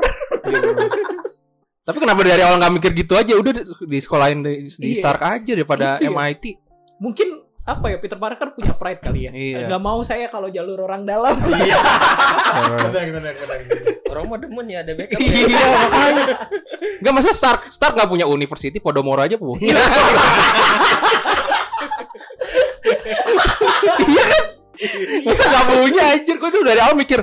Tapi 1.83 1.97
kenapa 1.99 2.23
dari 2.23 2.39
awal 2.39 2.59
nggak 2.59 2.73
mikir 2.79 2.91
gitu 2.95 3.15
aja? 3.15 3.35
Udah 3.35 3.51
di, 3.51 3.99
sekolahin 3.99 4.39
di, 4.43 4.71
di 4.71 4.95
Iya. 4.95 4.99
Stark 4.99 5.21
aja 5.21 5.51
daripada 5.51 5.85
Gitu 5.95 6.07
ya. 6.07 6.11
MIT. 6.11 6.43
Mungkin 6.99 7.27
apa 7.63 7.91
ya 7.91 7.99
Peter 7.99 8.15
Parker 8.15 8.55
punya 8.55 8.71
pride 8.71 9.03
kali 9.03 9.27
ya. 9.27 9.31
Iya. 9.31 9.67
Gak 9.67 9.81
mau 9.83 9.99
saya 9.99 10.27
kalau 10.27 10.47
jalur 10.47 10.79
orang 10.81 11.03
dalam. 11.03 11.35
Benar, 12.47 13.11
benar, 13.11 13.35
benar. 13.35 13.59
Orang 14.07 14.31
mah 14.31 14.39
demen 14.39 14.65
ya 14.65 14.79
ada 14.79 14.95
backup. 14.95 15.19
iya 15.19 15.51
ya. 15.51 15.67
makanya. 15.67 16.25
Gak 17.03 17.11
masa 17.11 17.35
Stark 17.35 17.67
Stark 17.67 17.93
nggak 17.93 18.07
punya 18.07 18.23
university 18.25 18.79
Podomoro 18.79 19.19
aja 19.19 19.35
punya. 19.35 19.75
Iya 24.07 24.23
kan? 24.23 24.43
Masa 25.25 25.43
nggak 25.43 25.65
punya 25.67 26.03
anjir? 26.13 26.35
Gue 26.37 26.49
tuh 26.49 26.63
dari 26.63 26.79
awal 26.79 26.95
mikir 26.95 27.19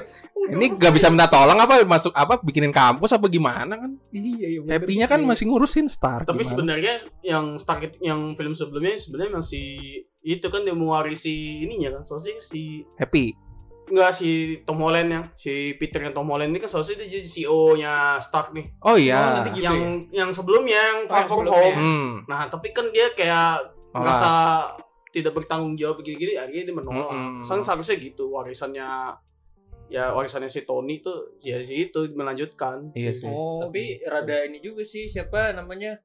ini 0.46 0.66
gak 0.72 0.92
bisa 0.92 1.08
minta 1.08 1.24
tolong 1.24 1.56
apa 1.56 1.80
masuk 1.82 2.12
apa 2.12 2.36
bikinin 2.38 2.68
kampus 2.70 3.10
apa 3.10 3.26
gimana 3.26 3.74
kan? 3.76 3.90
iya, 4.10 4.48
iya. 4.50 4.60
Happy-nya 4.66 5.06
kan 5.06 5.20
masih 5.20 5.46
ngurusin 5.46 5.86
Stark. 5.86 6.24
Tapi 6.24 6.38
gimana? 6.38 6.50
sebenarnya 6.50 6.94
yang 7.22 7.56
Stark 7.56 7.80
itu- 7.82 8.02
yang 8.02 8.20
film 8.32 8.52
sebelumnya 8.52 8.92
sebenarnya 8.94 9.32
masih 9.34 9.66
itu 10.20 10.46
kan 10.46 10.60
dia 10.60 10.72
mewarisi 10.72 11.32
ininya 11.60 11.94
kan 11.94 12.02
soalnya 12.02 12.36
si 12.38 12.80
happy. 12.94 13.36
enggak 13.84 14.12
si 14.12 14.30
Tom 14.62 14.80
Holland 14.80 15.08
yang 15.08 15.24
si 15.34 15.52
Peter 15.74 16.00
yang 16.00 16.12
Tom 16.12 16.24
Holland 16.26 16.48
ini 16.48 16.56
kan 16.56 16.66
seharusnya 16.66 17.04
dia 17.04 17.14
jadi 17.14 17.28
CEO-nya 17.28 17.92
Stark 18.16 18.50
nih. 18.50 18.72
Oh 18.80 18.92
Oh, 18.92 18.96
iya. 18.96 19.38
nanti 19.38 19.52
gitu 19.52 19.62
yang 19.62 19.78
yang 20.10 20.30
sebelumnya 20.30 20.72
yang 20.72 20.98
Oh, 21.04 21.10
Far 21.10 21.24
From. 21.26 21.44
Home. 21.44 21.76
Hmm. 21.76 22.10
Nah, 22.24 22.48
tapi 22.48 22.72
kan 22.72 22.88
dia 22.88 23.12
kayak 23.12 23.60
Malah. 23.86 24.00
merasa 24.00 24.30
tidak 25.10 25.30
bertanggung 25.32 25.76
jawab 25.76 26.00
gini-gini 26.00 26.34
akhirnya 26.34 26.64
dia 26.64 26.74
menolak. 26.74 27.06
Mm-mm. 27.06 27.44
Kan 27.44 27.60
seharusnya 27.60 27.94
gitu 27.96 28.32
warisannya 28.32 28.88
ya 29.94 30.10
warisannya 30.10 30.48
si 30.48 30.62
Tony 30.62 30.98
tuh 30.98 31.38
ya 31.38 31.60
si 31.60 31.86
itu 31.86 32.10
melanjutkan. 32.10 32.90
Iya 32.92 33.12
Si- 33.12 33.22
sih. 33.22 33.28
Oh, 33.28 33.62
Tapi 33.62 34.02
rada 34.02 34.42
ini 34.42 34.58
juga 34.58 34.82
sih 34.82 35.06
siapa 35.06 35.52
namanya 35.52 36.02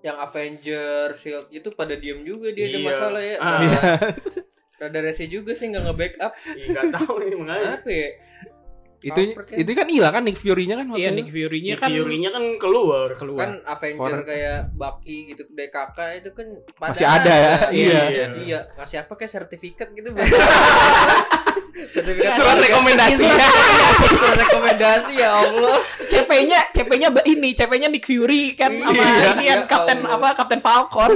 yang 0.00 0.16
Avenger 0.16 1.12
Shield 1.14 1.48
itu 1.50 1.68
pada 1.70 1.92
diem 1.94 2.24
juga 2.24 2.48
dia 2.48 2.64
ada 2.66 2.78
Iya. 2.78 2.88
masalah 2.88 3.20
ya. 3.20 3.36
Ah. 3.38 3.60
Iya. 3.60 3.80
Rada 4.80 4.98
rese 4.98 5.28
juga 5.28 5.52
sih 5.52 5.68
nggak 5.68 5.84
nge-backup. 5.84 6.32
Iya, 6.50 6.64
nggak 6.70 6.86
tahu 6.90 7.14
nih 7.20 7.36
makanya. 7.36 7.68
Apa 7.76 7.90
ya? 7.90 8.08
itu 9.00 9.16
Kampret 9.32 9.46
kan? 9.46 9.56
itu 9.56 9.70
kan 9.74 9.86
hilang 9.88 10.12
kan 10.12 10.22
Nick 10.22 10.36
Fury-nya 10.36 10.74
kan 10.76 10.86
waktu 10.86 11.00
Iya? 11.00 11.10
Nick 11.10 11.28
Fury-nya 11.28 11.74
kan 11.74 11.88
Fury-nya 11.88 12.30
kan 12.30 12.44
keluar. 12.56 13.08
keluar. 13.14 13.40
Kan 13.40 13.52
Avenger 13.64 14.12
Orang- 14.12 14.28
kayak 14.28 14.58
Bucky 14.74 15.18
gitu 15.26 15.42
dari 15.50 15.68
kakak 15.68 16.20
itu 16.20 16.30
kan 16.30 16.46
Masih 16.78 17.08
ada 17.08 17.32
ya? 17.32 17.54
Iya. 17.72 18.00
Iya. 18.06 18.24
Iya, 18.38 18.58
ngasih 18.76 19.00
apa 19.00 19.12
kayak 19.16 19.32
sertifikat 19.34 19.88
gitu. 19.90 20.12
sertifikat 21.86 22.32
Surat 22.34 22.56
rekomendasi. 22.58 23.24
Surat 24.10 24.36
rekomendasi 24.38 25.12
ya 25.14 25.30
Allah. 25.34 25.76
CP-nya 26.02 26.60
CP-nya 26.70 27.08
ini 27.24 27.50
CP-nya 27.52 27.88
Nick 27.88 28.04
Fury 28.04 28.54
kan 28.54 28.70
sama 28.72 28.92
Iya. 28.92 29.30
ini 29.32 29.44
yang 29.46 29.62
Ya 29.62 29.66
Kapten 29.66 29.98
Allah. 30.02 30.16
apa 30.16 30.28
Kapten 30.36 30.60
Falcon. 30.60 31.10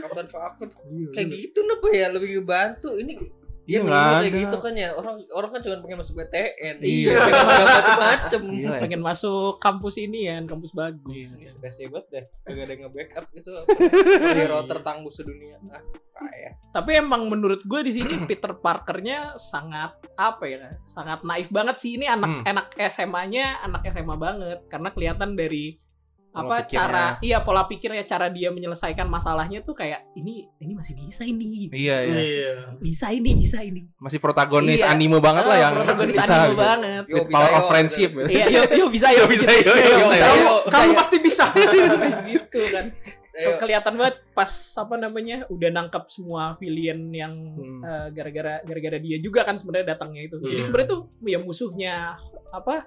Kapten 0.00 0.26
Falcon 0.26 0.68
kayak 1.10 1.28
gitu 1.28 1.60
apa 1.62 1.86
ya 1.90 2.06
lebih 2.08 2.38
ngebantu 2.38 2.96
ini 2.96 3.14
Iya, 3.62 3.78
Iya, 3.78 3.78
nggak 3.82 4.02
kayak 4.20 4.34
gitu 4.40 4.56
kan 4.58 4.74
ya 4.74 4.88
orang 4.92 5.16
orang 5.30 5.50
kan 5.52 5.60
cuma 5.60 5.76
pengen 5.80 5.98
masuk 5.98 6.14
BTN, 6.16 6.74
Iya. 6.80 7.10
pengen. 7.12 8.50
Gila 8.50 8.74
ya. 8.74 8.80
Pengen 8.80 9.00
masuk 9.00 9.56
kampus 9.56 9.94
ini 9.96 10.26
kan, 10.26 10.42
kampus 10.46 10.72
bagus. 10.72 11.36
Udah 11.36 11.70
hebat 11.70 12.04
deh, 12.08 12.24
gak 12.24 12.54
ada 12.56 12.72
yang 12.72 12.80
nge-backup 12.84 13.24
gitu. 13.30 13.52
Hero 14.38 14.58
tertangguh 14.64 15.10
sedunia. 15.10 15.56
Ah, 15.68 15.82
kaya. 16.14 16.50
Tapi 16.70 16.90
emang 16.96 17.26
menurut 17.26 17.62
gue 17.62 17.80
di 17.82 17.92
sini 17.92 18.14
Peter 18.24 18.52
Parkernya 18.52 19.36
sangat 19.36 19.94
apa 20.14 20.44
ya? 20.44 20.74
Sangat 20.84 21.22
naif 21.22 21.48
banget 21.48 21.76
sih 21.76 21.94
ini 21.94 22.06
anak 22.06 22.28
Hmm. 22.30 22.42
anak 22.46 22.66
SMA-nya 22.86 23.58
anak 23.60 23.82
SMA 23.86 24.14
banget 24.14 24.58
karena 24.66 24.88
kelihatan 24.90 25.34
dari 25.34 25.74
apa 26.32 26.62
pikirnya. 26.62 26.70
cara 26.70 27.04
iya 27.20 27.38
pola 27.40 27.62
pikirnya 27.64 28.04
cara 28.04 28.26
dia 28.26 28.48
menyelesaikan 28.48 29.02
masalahnya 29.04 29.60
tuh 29.60 29.72
kayak 29.72 30.06
ini 30.14 30.46
ini 30.56 30.72
masih 30.72 30.94
bisa 30.94 31.22
ini 31.22 31.66
Iya, 31.68 31.96
iya. 32.00 32.14
Iya. 32.16 32.52
bisa 32.76 33.10
ini 33.10 33.34
bisa 33.34 33.58
ini 33.58 33.90
Masih 33.96 34.16
protagonis 34.16 34.78
Iya. 34.78 34.90
anime 34.90 35.18
banget 35.18 35.42
lah 35.42 35.52
Ah, 35.52 35.60
yang 35.60 35.72
protagonis 35.74 36.14
bisa, 36.14 36.30
anime 36.30 36.50
bisa. 36.50 36.62
banget 36.64 37.02
Yo, 37.04 37.16
bisa 37.20 37.34
power 37.34 37.50
yo, 37.50 37.56
of 37.56 37.64
friendship. 37.66 38.10
gitu. 38.12 38.28
iya 38.28 38.44
yo 38.46 38.62
yo 38.70 38.86
bisa 38.88 39.06
yo 39.10 39.18
Yo, 39.18 39.26
bisa, 39.26 39.48
yo, 39.50 39.72
yo, 39.74 39.96
bisa, 40.06 40.26
yo. 40.28 40.34
yo. 40.38 40.54
Kamu 40.66 40.90
pasti 40.94 41.16
bisa. 41.18 41.44
gitu 42.30 42.60
kan 42.70 42.86
Ayo. 43.32 43.56
kelihatan 43.56 43.94
banget 43.94 44.16
pas 44.30 44.50
apa 44.76 44.94
namanya 44.96 45.46
udah 45.46 45.70
nangkap 45.72 46.06
semua 46.06 46.54
villain 46.54 47.10
yang 47.10 47.34
Hmm. 47.50 47.80
eh, 47.80 48.06
gara-gara 48.12 48.60
gara-gara 48.60 48.98
dia 48.98 49.18
juga 49.18 49.42
kan 49.42 49.54
sebenarnya 49.54 49.94
datangnya 49.94 50.22
itu. 50.24 50.36
Jadi 50.38 50.52
Iya. 50.52 50.62
sebenarnya 50.62 50.88
tuh 50.88 51.00
ya 51.24 51.38
musuhnya 51.38 51.94
apa 52.48 52.86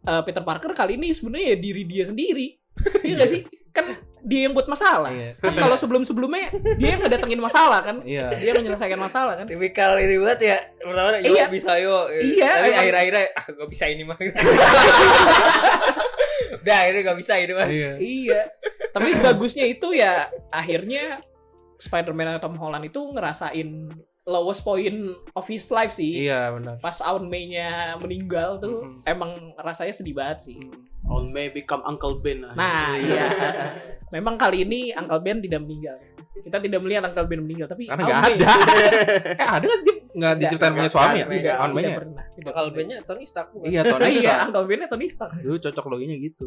eh, 0.00 0.22
Peter 0.24 0.40
Parker 0.40 0.72
kali 0.72 0.96
ini 0.96 1.12
sebenarnya 1.12 1.52
ya 1.52 1.58
diri 1.60 1.82
dia 1.84 2.02
sendiri. 2.02 2.56
Iya 3.06 3.14
gak 3.16 3.30
sih? 3.30 3.40
Kan 3.70 3.86
dia 4.20 4.44
yang 4.44 4.52
buat 4.52 4.68
masalah. 4.68 5.08
Iya. 5.08 5.32
Kan 5.40 5.56
kalau 5.56 5.72
sebelum-sebelumnya 5.74 6.52
dia 6.76 6.88
yang 6.92 7.00
ngedatengin 7.00 7.40
masalah 7.40 7.80
kan. 7.80 7.96
Iya. 8.04 8.28
Dia 8.36 8.52
menyelesaikan 8.52 9.00
masalah 9.00 9.32
kan. 9.40 9.46
Tipikal 9.48 9.96
ini 9.96 10.20
banget 10.20 10.40
ya. 10.44 10.58
Pertama, 10.76 11.08
yo 11.18 11.32
Iya. 11.32 11.46
bisa 11.48 11.72
yo. 11.76 12.04
Iya, 12.12 12.50
Tapi 12.52 12.68
emang. 12.68 12.80
akhir-akhirnya 12.84 13.24
ah 13.32 13.44
gak 13.48 13.68
bisa 13.68 13.84
ini 13.88 14.02
mah. 14.04 14.18
Udah 16.60 16.76
akhirnya 16.84 17.02
gak 17.06 17.18
bisa 17.18 17.34
ini 17.38 17.52
mah. 17.54 17.68
Iya. 17.68 17.92
Iya. 17.96 18.40
Tapi 18.90 19.08
bagusnya 19.22 19.64
itu 19.64 19.94
ya 19.94 20.28
akhirnya 20.50 21.22
Spider-Man 21.80 22.36
atau 22.36 22.50
Tom 22.50 22.60
Holland 22.60 22.84
itu 22.84 23.00
ngerasain 23.00 23.88
lowest 24.28 24.60
point 24.62 25.00
of 25.32 25.44
his 25.48 25.72
life 25.72 25.96
sih. 25.96 26.28
Iya 26.28 26.52
benar. 26.52 26.76
Pas 26.78 27.00
Aunt 27.00 27.24
May-nya 27.24 27.96
meninggal 27.96 28.60
tuh 28.60 28.84
Mm-mm. 28.84 29.08
emang 29.08 29.56
rasanya 29.56 29.94
sedih 29.94 30.12
banget 30.12 30.44
sih. 30.44 30.58
On 31.10 31.26
May 31.28 31.50
become 31.50 31.82
Uncle 31.82 32.22
Ben. 32.22 32.46
ah. 32.46 32.54
Nah, 32.54 32.94
iya. 33.02 33.26
Memang 34.14 34.38
kali 34.38 34.62
ini 34.62 34.94
Uncle 34.94 35.20
Ben 35.22 35.42
tidak 35.42 35.66
meninggal. 35.66 35.98
Kita 36.40 36.62
tidak 36.62 36.80
melihat 36.80 37.02
Uncle 37.10 37.26
Ben 37.26 37.40
meninggal, 37.42 37.66
tapi 37.66 37.90
Karena 37.90 38.06
nggak 38.06 38.20
ada. 38.22 38.46
eh 39.42 39.48
ada 39.58 39.64
nggak 39.66 39.80
sih 39.82 39.96
nggak 40.10 40.32
diceritain 40.42 40.72
punya 40.74 40.90
suami 40.90 41.22
ya? 41.22 41.26
Tidak, 41.26 41.54
On 41.54 41.70
tidak 41.70 41.74
May-nya? 41.74 41.96
pernah. 42.02 42.24
Pernah. 42.34 42.70
bandnya 42.74 42.98
Tony 43.06 43.24
Stark 43.26 43.48
bukan? 43.54 43.66
Iya 43.70 43.80
Tony 43.86 44.10
iya, 44.10 44.18
Stark. 44.18 44.46
Uncle 44.50 44.64
Ben-nya 44.66 44.88
Tony 44.90 45.06
Stark. 45.06 45.32
Dulu 45.38 45.56
cocok 45.62 45.84
loginya 45.86 46.16
gitu. 46.18 46.46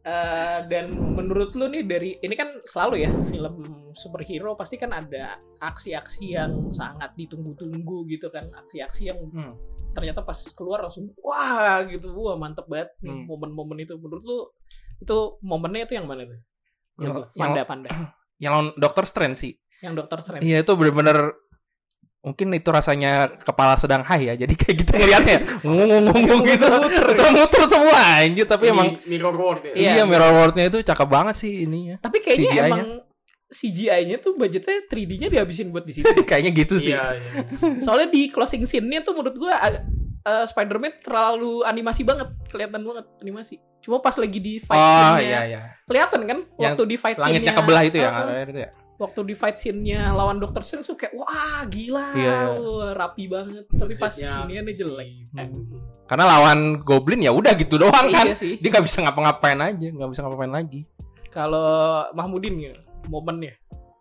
Eh, 0.00 0.58
dan 0.64 0.86
menurut 0.96 1.52
lu 1.52 1.68
nih 1.68 1.84
dari 1.84 2.16
ini 2.16 2.32
kan 2.32 2.64
selalu 2.64 3.04
ya 3.04 3.12
film 3.22 3.54
superhero 3.92 4.56
pasti 4.56 4.74
kan 4.74 4.88
ada 4.90 5.36
aksi-aksi 5.60 6.24
yang 6.30 6.52
sangat 6.68 7.12
ditunggu-tunggu 7.14 8.08
gitu 8.08 8.32
kan 8.32 8.48
aksi-aksi 8.56 9.02
yang 9.06 9.20
Hmm. 9.26 9.52
ternyata 9.90 10.22
pas 10.22 10.40
keluar 10.50 10.80
langsung 10.80 11.12
wah 11.18 11.84
gitu 11.84 12.16
wah 12.16 12.32
mantep 12.34 12.64
banget 12.64 12.96
nih 12.98 13.12
Hmm. 13.12 13.24
momen-momen 13.26 13.76
itu 13.78 13.92
menurut 13.94 14.24
lu 14.24 14.38
itu 14.96 15.16
momennya 15.42 15.84
itu 15.84 15.92
yang 15.92 16.06
mana 16.06 16.24
tuh 16.24 16.40
yang 16.96 17.20
Yang- 17.28 17.32
panda 17.36 17.62
panda 17.64 17.90
Yang 18.40 18.52
lawan 18.54 18.68
Doctor 18.74 19.04
Strange 19.04 19.36
sih. 19.36 19.52
yang 19.80 19.92
dokter 19.92 20.16
Strange 20.20 20.40
Iya 20.42 20.64
itu 20.64 20.72
bener-bener 20.72 21.36
mungkin 22.20 22.52
itu 22.52 22.68
rasanya 22.68 23.32
kepala 23.40 23.80
sedang 23.80 24.04
high 24.04 24.28
ya 24.28 24.34
jadi 24.36 24.52
kayak 24.52 24.76
gitu 24.84 24.92
ngeliatnya 24.92 25.38
ngomong-ngomong 25.64 26.40
gitu 26.44 26.66
muter-muter 26.68 27.62
semua 27.64 27.96
anjir 28.20 28.44
tapi 28.44 28.68
Ini 28.68 28.74
emang 28.76 28.88
mirror 29.08 29.34
world 29.34 29.62
ya. 29.64 29.72
Iya. 29.72 30.04
mirror 30.04 30.32
world-nya 30.36 30.68
itu 30.68 30.84
cakep 30.84 31.08
banget 31.08 31.34
sih 31.40 31.64
ininya 31.64 31.96
tapi 31.96 32.20
kayaknya 32.20 32.44
CGI-nya. 32.52 32.68
emang 32.68 32.88
CGI-nya 33.50 34.16
tuh 34.20 34.36
budgetnya 34.36 34.84
3D-nya 34.84 35.28
dihabisin 35.32 35.72
buat 35.72 35.82
di 35.82 35.96
situ 35.96 36.06
kayaknya 36.28 36.52
gitu 36.52 36.76
sih 36.76 36.92
Iya, 36.92 37.16
iya. 37.16 37.32
Soalnya 37.80 38.12
di 38.12 38.28
closing 38.28 38.68
scene-nya 38.68 39.00
tuh 39.00 39.16
menurut 39.16 39.40
gua 39.40 39.56
eh, 40.20 40.44
Spider-Man 40.44 41.00
terlalu 41.00 41.64
animasi 41.64 42.04
banget, 42.04 42.28
kelihatan 42.52 42.84
banget 42.84 43.08
animasi. 43.18 43.56
Cuma 43.80 43.96
pas 43.98 44.12
lagi 44.12 44.36
di 44.36 44.60
fight 44.60 44.76
oh 44.76 44.92
scene-nya 45.16 45.24
iya 45.24 45.40
iya 45.48 45.60
kelihatan 45.88 46.20
kan 46.28 46.38
Yang 46.60 46.76
waktu 46.76 46.82
di 46.84 46.96
fight 47.00 47.16
langitnya 47.16 47.32
scene-nya 47.48 47.52
kebelah 47.56 47.82
itu 47.88 47.96
ya 47.96 48.10
ada 48.12 48.32
itu 48.44 48.60
ya 48.60 48.70
waktu 49.00 49.20
di 49.24 49.32
fight 49.32 49.56
scene-nya 49.56 50.12
lawan 50.12 50.36
Doctor 50.36 50.60
Strange 50.60 50.84
tuh 50.84 50.94
kayak 50.94 51.16
wah 51.16 51.64
gila, 51.64 52.12
Iya, 52.12 52.20
iya. 52.20 52.36
wah, 52.54 52.92
rapi 52.92 53.24
banget. 53.26 53.64
Tapi 53.66 53.96
pas 53.96 54.12
ini 54.12 54.60
nih 54.60 54.74
jelek. 54.76 55.08
si- 55.08 55.24
Eh, 55.32 55.48
karena 56.04 56.24
lawan 56.28 56.58
Goblin 56.80 57.22
ya 57.22 57.30
udah 57.30 57.54
gitu 57.54 57.78
doang 57.78 58.10
kan 58.10 58.26
iya 58.26 58.34
sih. 58.34 58.58
dia 58.58 58.68
nggak 58.68 58.82
bisa 58.82 58.98
ngapa-ngapain 59.00 59.56
aja 59.56 59.88
nggak 59.88 60.10
bisa 60.10 60.20
ngapa-ngapain 60.20 60.52
lagi 60.52 60.80
Kalau 61.28 61.62
Mahmudin 62.12 62.58
ya 62.60 62.74
momennya. 63.06 63.54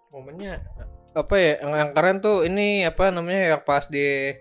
momennya 0.10 0.66
apa 1.12 1.36
ya 1.36 1.54
yang, 1.60 1.74
yang 1.76 1.90
keren 1.92 2.18
tuh 2.18 2.42
ini 2.42 2.82
apa 2.82 3.10
namanya 3.10 3.54
yang 3.54 3.62
pas 3.62 3.86
di 3.86 4.34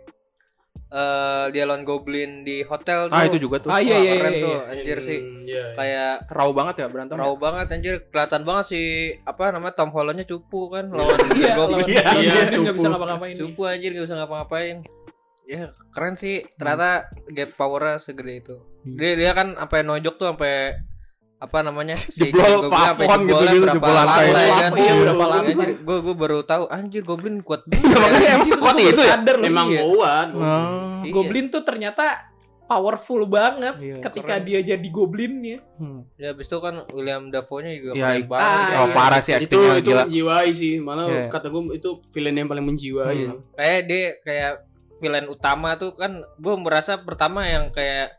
eh 0.91 1.45
dia 1.51 1.65
lawan 1.65 1.83
Goblin 1.83 2.43
di 2.43 2.61
hotel 2.63 3.07
tuh. 3.07 3.13
ah 3.13 3.23
itu 3.23 3.37
juga 3.37 3.57
tuh 3.59 3.69
Ah, 3.69 3.77
iya, 3.79 3.93
Wah, 3.93 4.01
iya, 4.01 4.13
keren 4.17 4.33
iya, 4.33 4.41
tuh 4.41 4.53
iya. 4.55 4.73
anjir 4.73 4.99
sih 5.01 5.19
Hmm, 5.19 5.41
iya, 5.41 5.53
iya. 5.53 5.65
kayak 5.75 6.13
raw 6.29 6.49
banget 6.51 6.75
ya 6.77 6.87
berantem 6.87 7.15
raw 7.15 7.33
banget 7.35 7.67
anjir 7.71 7.95
kelihatan 8.07 8.43
banget 8.43 8.65
sih 8.67 8.87
apa 9.23 9.43
namanya 9.51 9.75
Tom 9.75 9.91
Hollandnya 9.91 10.25
cupu 10.25 10.61
kan 10.69 10.89
lawan 10.97 11.19
Iya, 11.31 11.53
Goblin 11.55 11.85
Iya, 11.85 12.03
iya, 12.17 12.33
nggak 12.43 12.53
cupu. 12.55 12.73
bisa 12.75 12.89
ngapa-ngapain. 12.89 13.35
cupu 13.35 13.61
anjir 13.63 13.91
gak 13.93 14.05
bisa 14.05 14.17
ngapa-ngapain 14.17 14.77
ya 15.45 15.65
keren 15.89 16.15
sih 16.15 16.37
ternyata 16.55 16.89
gap 17.27 17.51
powernya 17.55 17.97
segede 17.99 18.35
itu 18.39 18.57
Hmm. 18.79 18.95
dia 18.95 19.13
dia 19.15 19.33
kan 19.33 19.53
sampai 19.55 19.83
nojok 19.83 20.15
tuh 20.15 20.27
sampai 20.31 20.81
apa 21.39 21.59
namanya 21.61 21.95
si 22.03 22.11
Jebol 22.21 22.67
plafon 22.67 23.23
gitu, 23.23 23.39
gitu, 23.39 23.63
berapa 23.63 23.75
jebol 23.79 23.95
lantai. 23.95 24.27
lantai 24.27 24.49
kan 24.51 24.71
Iya, 24.75 24.93
berapa 24.97 25.25
lantai. 25.25 25.47
anjir 25.49 25.69
gue 25.79 25.97
gue 26.03 26.17
baru 26.17 26.39
tahu 26.43 26.65
anjir 26.69 27.03
Goblin 27.03 27.37
kuat 27.41 27.63
Iya, 27.69 27.79
banget 27.79 27.95
makanya 27.97 28.29
emang 28.35 28.49
sekuat 28.49 28.77
itu 28.77 29.03
ya 29.03 29.17
Emang 29.41 29.69
iya. 29.69 29.81
kuat. 29.81 30.29
Oh. 30.33 30.43
Iya. 31.01 31.13
Goblin 31.13 31.47
tuh 31.49 31.63
ternyata 31.63 32.05
powerful 32.65 33.23
banget 33.25 33.75
Iya, 33.79 33.97
ketika 34.03 34.35
keren. 34.35 34.45
dia 34.45 34.61
jadi 34.67 34.89
goblinnya. 34.89 35.63
Hmm. 35.75 36.05
ya 36.15 36.35
habis 36.35 36.45
itu 36.45 36.59
kan 36.59 36.85
William 36.91 37.31
Dafoe-nya 37.31 37.71
juga 37.73 37.93
Ya, 37.95 38.07
keren 38.11 38.19
ik- 38.19 38.29
banget 38.29 38.45
ah, 38.45 38.79
oh 38.79 38.89
parah 38.93 39.21
sih 39.23 39.33
itu 39.39 39.57
itu 39.79 39.89
gila 39.89 40.05
menjiwai 40.05 40.51
sih. 40.51 40.75
Mana 40.77 41.07
Iya. 41.07 41.23
kata 41.29 41.49
gue 41.49 41.63
itu 41.73 41.89
villain 42.11 42.35
yang 42.37 42.51
paling 42.51 42.67
menjiwai. 42.67 43.19
Hmm. 43.25 43.41
kayak 43.55 43.81
dia 43.87 44.03
kayak 44.21 44.53
villain 44.99 45.29
utama 45.29 45.79
tuh 45.79 45.95
kan 45.95 46.11
gue 46.19 46.55
merasa 46.59 46.99
pertama 46.99 47.47
yang 47.47 47.71
kayak 47.71 48.18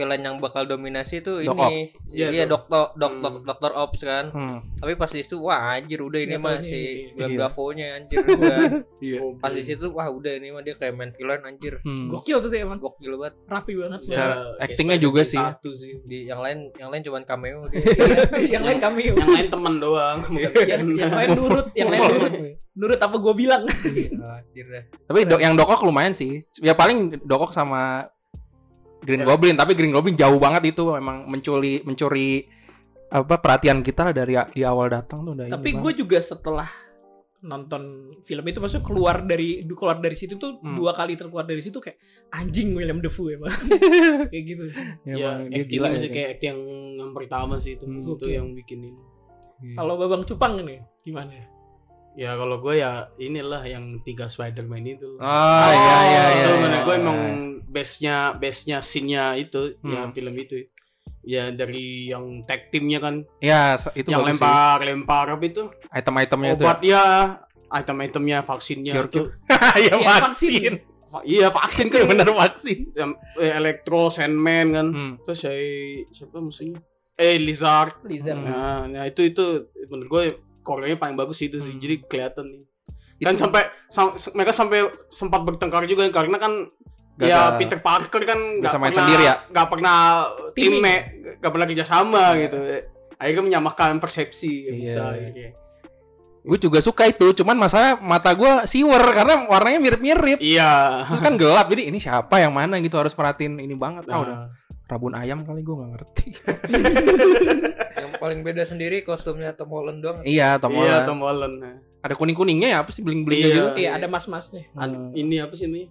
villain 0.00 0.22
yang 0.22 0.36
bakal 0.36 0.64
dominasi 0.64 1.20
tuh 1.20 1.38
Doc 1.42 1.60
ini 1.62 1.92
Iya, 2.08 2.26
iya 2.32 2.44
Doc. 2.44 2.64
dokter 2.64 2.96
dok, 2.96 3.12
Hmm. 3.12 3.20
dok, 3.20 3.34
dokter 3.44 3.70
ops 3.74 4.00
kan 4.00 4.24
Hmm. 4.30 4.58
tapi 4.74 4.92
pas 4.94 5.06
di 5.06 5.20
situ 5.20 5.36
wah 5.38 5.76
anjir 5.76 6.00
udah 6.00 6.16
ini 6.18 6.34
Nggak 6.34 6.42
mah 6.42 6.56
si. 6.60 6.80
William 7.12 7.52
Iya. 7.76 7.88
Anjir 7.92 8.16
udah 8.18 8.56
Iya. 9.06 9.18
Pas 9.36 9.52
di 9.52 9.62
situ 9.62 9.84
wah 9.90 10.08
udah 10.08 10.32
ini 10.32 10.48
mah 10.48 10.60
dia 10.60 10.74
kayak 10.74 10.94
main 10.94 11.12
villain 11.12 11.42
anjir 11.42 11.76
Hmm. 11.80 12.08
Gokil 12.08 12.40
tuh 12.40 12.48
emang. 12.50 12.78
gokil 12.78 13.12
banget 13.14 13.34
Rapi 13.44 13.72
banget. 13.76 14.00
Ya, 14.02 14.14
Cara 14.14 14.34
kayak 14.56 14.64
actingnya 14.64 14.96
juga 14.96 15.20
sih. 15.22 15.36
Satu 15.36 15.70
sih. 15.70 16.00
di 16.02 16.24
yang 16.24 16.40
lain 16.40 16.72
yang 16.74 16.88
lain 16.88 17.02
cuman 17.02 17.22
cameo 17.22 17.68
dia 17.68 17.84
yang 18.48 18.62
lain 18.62 18.78
kami 18.78 19.10
Yang 19.10 19.28
lain 19.28 19.46
teman 19.48 19.74
doang. 19.76 20.18
yang, 20.32 21.12
lain 21.12 21.28
nurut, 21.30 21.66
yang 21.74 21.88
lain 21.88 22.00
nurut. 22.06 22.32
Nurut 22.72 22.96
apa 22.98 23.12
gue 23.14 23.34
bilang. 23.34 23.62
Anjir 23.66 24.66
Tapi 25.02 25.20
do- 25.24 25.36
yang 25.36 25.52
Dokok 25.52 25.82
lumayan 25.82 26.12
sih. 26.12 26.40
Ya 26.58 26.72
paling 26.72 27.20
Dokok 27.20 27.50
sama 27.50 28.06
Green 29.00 29.20
Ya. 29.20 29.26
Goblin, 29.26 29.54
tapi 29.54 29.72
Green 29.72 29.90
Goblin 29.90 30.14
jauh 30.14 30.36
banget 30.36 30.70
itu 30.70 30.82
memang 30.86 31.24
mencuri 31.24 31.80
mencuri 31.80 32.44
apa 33.08 33.36
perhatian 33.36 33.80
kita 33.80 34.04
lah 34.04 34.14
dari 34.14 34.38
di 34.50 34.62
awal 34.62 34.86
datang 34.86 35.24
tuh 35.24 35.34
Tapi 35.34 35.70
gue 35.74 35.92
juga 35.96 36.18
setelah 36.18 36.68
nonton 37.40 37.82
film 38.20 38.44
itu 38.44 38.60
maksudnya 38.60 38.84
keluar 38.84 39.24
dari 39.24 39.64
keluar 39.66 39.96
dari 39.96 40.12
situ 40.12 40.36
tuh 40.36 40.60
Hmm. 40.60 40.76
dua 40.76 40.92
kali 40.92 41.16
terkeluar 41.16 41.42
dari 41.42 41.58
situ 41.58 41.80
kayak 41.80 41.96
anjing 42.30 42.76
William 42.76 43.00
Dafoe 43.00 43.32
emang 43.32 43.48
kayak 44.30 44.44
gitu 44.46 44.64
sih. 44.68 44.84
ya, 45.08 45.16
Ya, 45.16 45.30
dia 45.48 45.64
gila 45.64 45.88
ya. 45.90 46.04
kayak 46.06 46.36
yang, 46.38 46.60
yang 46.94 47.10
pertama 47.10 47.56
sih 47.56 47.74
itu. 47.74 47.88
Hmm. 47.88 48.04
itu 48.04 48.12
Oke. 48.20 48.28
yang 48.30 48.52
bikin 48.52 48.84
ini. 48.84 49.00
Kalau 49.72 49.96
Babang 49.96 50.22
Cupang 50.22 50.60
nih 50.60 50.84
gimana? 51.00 51.32
Ya 52.12 52.34
kalau 52.34 52.58
gue 52.58 52.74
ya 52.76 52.92
inilah 53.16 53.62
yang 53.62 53.84
tiga 54.00 54.26
Spider-Man 54.26 54.84
itu. 54.84 55.14
Oh, 55.16 55.26
iya 55.68 55.70
iya 55.70 55.96
iya. 56.02 56.22
itu 56.36 56.48
iya. 56.48 56.60
mana 56.60 56.78
gue 56.80 56.94
emang 56.96 57.20
base-nya 57.64 58.16
base-nya 58.34 58.78
scene-nya 58.80 59.24
itu 59.36 59.78
ya 59.80 60.02
Hmm. 60.02 60.10
film 60.10 60.34
itu. 60.34 60.66
Ya 61.20 61.48
dari 61.50 62.08
yang 62.08 62.42
tag 62.42 62.68
teamnya 62.68 62.98
kan 62.98 63.14
Ya, 63.38 63.76
itu 63.92 64.08
yang 64.08 64.20
bagus 64.20 64.32
sih. 64.32 64.40
lempar 64.40 64.78
lempar 64.82 65.26
apa 65.28 65.44
itu 65.44 65.64
item-itemnya 65.86 66.50
itu. 66.50 66.64
obat 66.64 66.80
ya 66.80 67.04
item-itemnya 67.70 68.38
vaksinnya 68.42 68.92
Cure, 68.94 69.06
itu 69.06 69.22
Iya, 69.78 69.94
Iya, 69.96 70.14
vaksin. 70.18 70.72
Va- 71.06 71.24
iya 71.24 71.48
vaksin 71.48 71.86
kan 71.86 72.06
Bener 72.10 72.24
vaksin. 72.26 72.78
Yang- 72.92 73.16
eh, 73.36 73.52
Electro 73.52 74.08
Sandman 74.08 74.66
kan 74.72 74.86
Hmm. 74.88 75.12
terus 75.22 75.38
saya 75.40 75.60
siapa 76.08 76.38
musuhnya 76.38 76.80
eh 77.14 77.36
Lizard 77.36 78.00
Lizard. 78.02 78.34
Hmm. 78.34 78.48
nah, 78.48 78.80
nah 78.88 79.04
itu 79.04 79.20
itu 79.22 79.44
menurut 79.86 80.08
gue 80.08 80.24
koreanya 80.70 80.94
paling 80.96 81.14
bagus 81.14 81.42
itu 81.42 81.58
sih 81.58 81.74
Hmm. 81.74 81.82
jadi 81.82 81.94
kelihatan 82.00 82.46
nih 82.46 82.62
kan 83.20 83.34
Itu- 83.34 83.42
sampai 83.42 83.62
sam- 83.86 84.14
mereka 84.32 84.52
sampai 84.54 84.78
sempat 85.08 85.42
bertengkar 85.42 85.82
juga 85.84 86.06
karena 86.08 86.38
kan 86.38 86.70
Gagal. 87.14 87.26
ya 87.26 87.40
Peter 87.58 87.78
Parker 87.78 88.22
kan 88.22 88.38
nggak 88.62 88.72
pernah 88.72 88.94
sendiri 88.94 89.22
ya? 89.22 89.34
nggak 89.44 89.68
pernah 89.68 89.98
tim 90.50 90.72
nggak 91.36 91.52
pernah 91.52 91.66
kerjasama 91.66 92.22
gitu 92.38 92.58
akhirnya 93.14 93.42
menyamakan 93.44 93.98
persepsi 93.98 94.48
ya 94.48 94.70
Iya. 94.70 94.72
bisa 94.78 95.00
akhirnya. 95.10 95.50
Gue 96.40 96.56
juga 96.56 96.80
suka 96.80 97.04
itu, 97.04 97.36
cuman 97.36 97.52
masa 97.54 98.00
mata 98.00 98.32
gue 98.32 98.48
siwer 98.64 99.04
karena 99.12 99.44
warnanya 99.44 99.76
mirip-mirip. 99.78 100.40
iya 100.40 101.04
Terus 101.04 101.20
kan 101.20 101.36
gelap, 101.36 101.68
jadi 101.68 101.92
ini 101.92 102.00
siapa 102.00 102.40
yang 102.40 102.56
mana 102.56 102.80
gitu 102.80 102.96
harus 102.96 103.12
perhatiin 103.12 103.60
ini 103.60 103.76
banget. 103.76 104.08
Ah, 104.08 104.10
Nah, 104.10 104.18
udah 104.18 104.36
rabun 104.90 105.14
ayam 105.14 105.46
kali 105.46 105.62
gue 105.62 105.70
nggak 105.72 105.90
ngerti. 105.94 106.24
yang 108.00 108.12
paling 108.16 108.40
beda 108.40 108.64
sendiri 108.64 109.00
kostumnya 109.00 109.54
Tom 109.54 109.70
Holland 109.70 110.00
doang 110.00 110.18
iya, 110.22 110.58
Tom 110.58 110.72
iya 110.72 110.78
Holland. 110.98 111.06
Tom 111.06 111.20
Holland 111.20 111.54
nah. 111.56 111.76
Ada 112.00 112.14
kuning-kuningnya 112.14 112.68
ya, 112.70 112.78
apa 112.80 112.90
sih 112.90 113.00
bling-blingnya 113.00 113.44
Iya. 113.44 113.54
gitu? 113.54 113.68
Iya, 113.76 113.90
ada 113.94 114.06
mas-masnya. 114.06 114.64
An- 114.74 115.12
Hmm. 115.12 115.12
ini 115.12 115.36
apa 115.36 115.52
sih 115.52 115.68
ini 115.68 115.86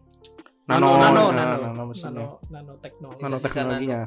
Nano, 0.66 0.98
Nano, 0.98 1.02
nano, 1.02 1.24
nano, 1.34 1.56
nano, 1.66 1.84
mesinnya. 1.88 2.14
nano, 2.14 2.38
nano 2.46 2.74
teknologi. 2.78 3.22
Nano 3.22 3.38
teknologinya. 3.40 4.02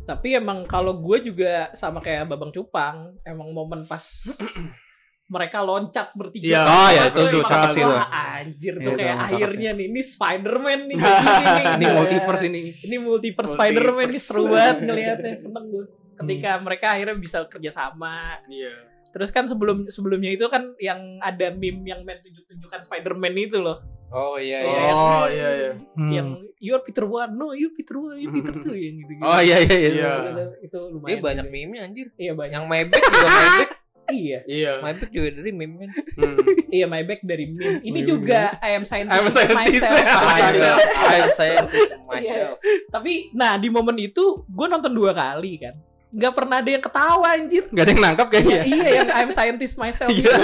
Tapi 0.00 0.28
emang 0.32 0.62
kalau 0.64 0.94
gue 0.96 1.18
juga 1.24 1.70
sama 1.72 1.98
kayak 1.98 2.26
Babang 2.26 2.50
Cupang, 2.50 3.14
emang 3.22 3.50
momen 3.50 3.82
pas 3.84 4.02
mereka 5.30 5.62
loncat 5.62 6.10
bertiga. 6.12 6.42
Iya. 6.42 6.60
Oh 6.66 6.88
ya, 6.90 7.02
Itu 7.06 7.20
tuh 7.30 7.42
cakep 7.46 7.70
sih 7.70 7.82
tuh. 7.82 7.98
Anjir 8.02 8.74
tuh 8.76 8.90
Iya, 8.90 8.98
kayak 8.98 9.16
akhirnya 9.24 9.70
nih, 9.72 9.86
ini 9.86 10.02
Spider-Man 10.02 10.80
nih. 10.90 10.96
Ini 11.78 11.86
multiverse 11.88 12.44
ini. 12.44 12.60
Ini 12.74 12.96
multiverse. 12.98 13.54
Spider-Man 13.54 14.06
nih 14.08 14.20
seru 14.20 14.50
banget 14.50 14.76
ngelihatnya, 14.82 15.34
seneng 15.38 15.64
gue. 15.70 15.84
Ketika 16.12 16.50
mereka 16.58 16.86
akhirnya 16.92 17.14
bisa 17.14 17.46
kerja 17.46 17.70
sama. 17.70 18.42
iya 18.46 18.74
Terus 19.10 19.30
kan 19.30 19.42
sebelum 19.42 19.86
sebelumnya 19.86 20.30
itu 20.30 20.46
kan 20.46 20.70
yang 20.76 20.98
ada 21.18 21.50
meme 21.50 21.82
yang 21.84 22.02
main 22.02 22.18
tunjuk-tunjukkan 22.18 22.80
Spider-Man 22.84 23.34
itu 23.36 23.58
loh. 23.58 23.78
oh 24.08 24.34
iya 24.34 24.58
iya 24.60 24.82
oh 24.88 25.24
iya 25.24 25.48
iya 25.56 25.70
Hmm. 25.94 26.10
Yang 26.10 26.28
you're 26.58 26.78
Peter 26.80 27.02
One, 27.04 27.30
no 27.32 27.50
you 27.52 27.70
Peter 27.70 27.94
One, 27.94 28.14
you 28.16 28.26
Peter 28.28 28.50
Two 28.60 28.74
yang 28.74 28.98
gitu-gitu. 28.98 29.22
Oh 29.22 29.38
iya 29.38 29.58
iya 29.60 29.76
iya. 29.76 29.90
Iya. 29.92 30.12
Itu, 30.26 30.44
itu 30.64 30.78
lumayan. 30.90 31.06
dia 31.08 31.18
banyak 31.20 31.46
meme 31.48 31.76
anjir 31.78 32.06
Iya 32.14 32.32
banyak. 32.34 32.50
yang 32.52 32.66
Maybach 32.66 32.98
juga 33.00 33.26
Maybach 33.28 33.70
Iya, 34.10 34.38
Iya. 34.44 34.72
My 34.78 34.92
Back 34.92 35.10
juga 35.10 35.28
dari 35.32 35.50
meme 35.50 35.74
kan. 35.78 35.90
Hmm. 36.16 36.36
iya 36.68 36.86
my 36.86 37.02
back 37.02 37.20
dari 37.20 37.44
meme. 37.46 37.78
Ini 37.80 37.90
Meme. 37.92 38.04
juga 38.04 38.40
I 38.58 38.70
am 38.72 38.84
scientist, 38.84 39.10
I 39.12 39.18
am 39.18 39.28
scientist. 39.28 39.56
myself. 39.56 39.96
Myself. 40.20 40.78
I 41.00 41.20
scientist 41.24 41.92
myself. 42.10 42.54
Tapi 42.88 43.12
nah 43.32 43.54
di 43.54 43.68
momen 43.68 43.96
itu 43.96 44.22
gue 44.44 44.66
nonton 44.66 44.90
dua 44.90 45.10
kali 45.10 45.58
kan. 45.58 45.74
Nggak 46.10 46.34
pernah 46.34 46.58
ada 46.58 46.66
yang 46.68 46.82
ketawa 46.82 47.26
anjir. 47.30 47.64
Gak 47.70 47.84
ada 47.86 47.90
yang 47.90 48.02
nangkap 48.02 48.26
Iya, 48.26 48.34
kayaknya. 48.34 48.62
iya 48.66 48.88
yang 48.98 49.08
I 49.08 49.22
am 49.22 49.30
scientist 49.30 49.78
myself 49.78 50.10
Iya. 50.10 50.26
itu. 50.26 50.42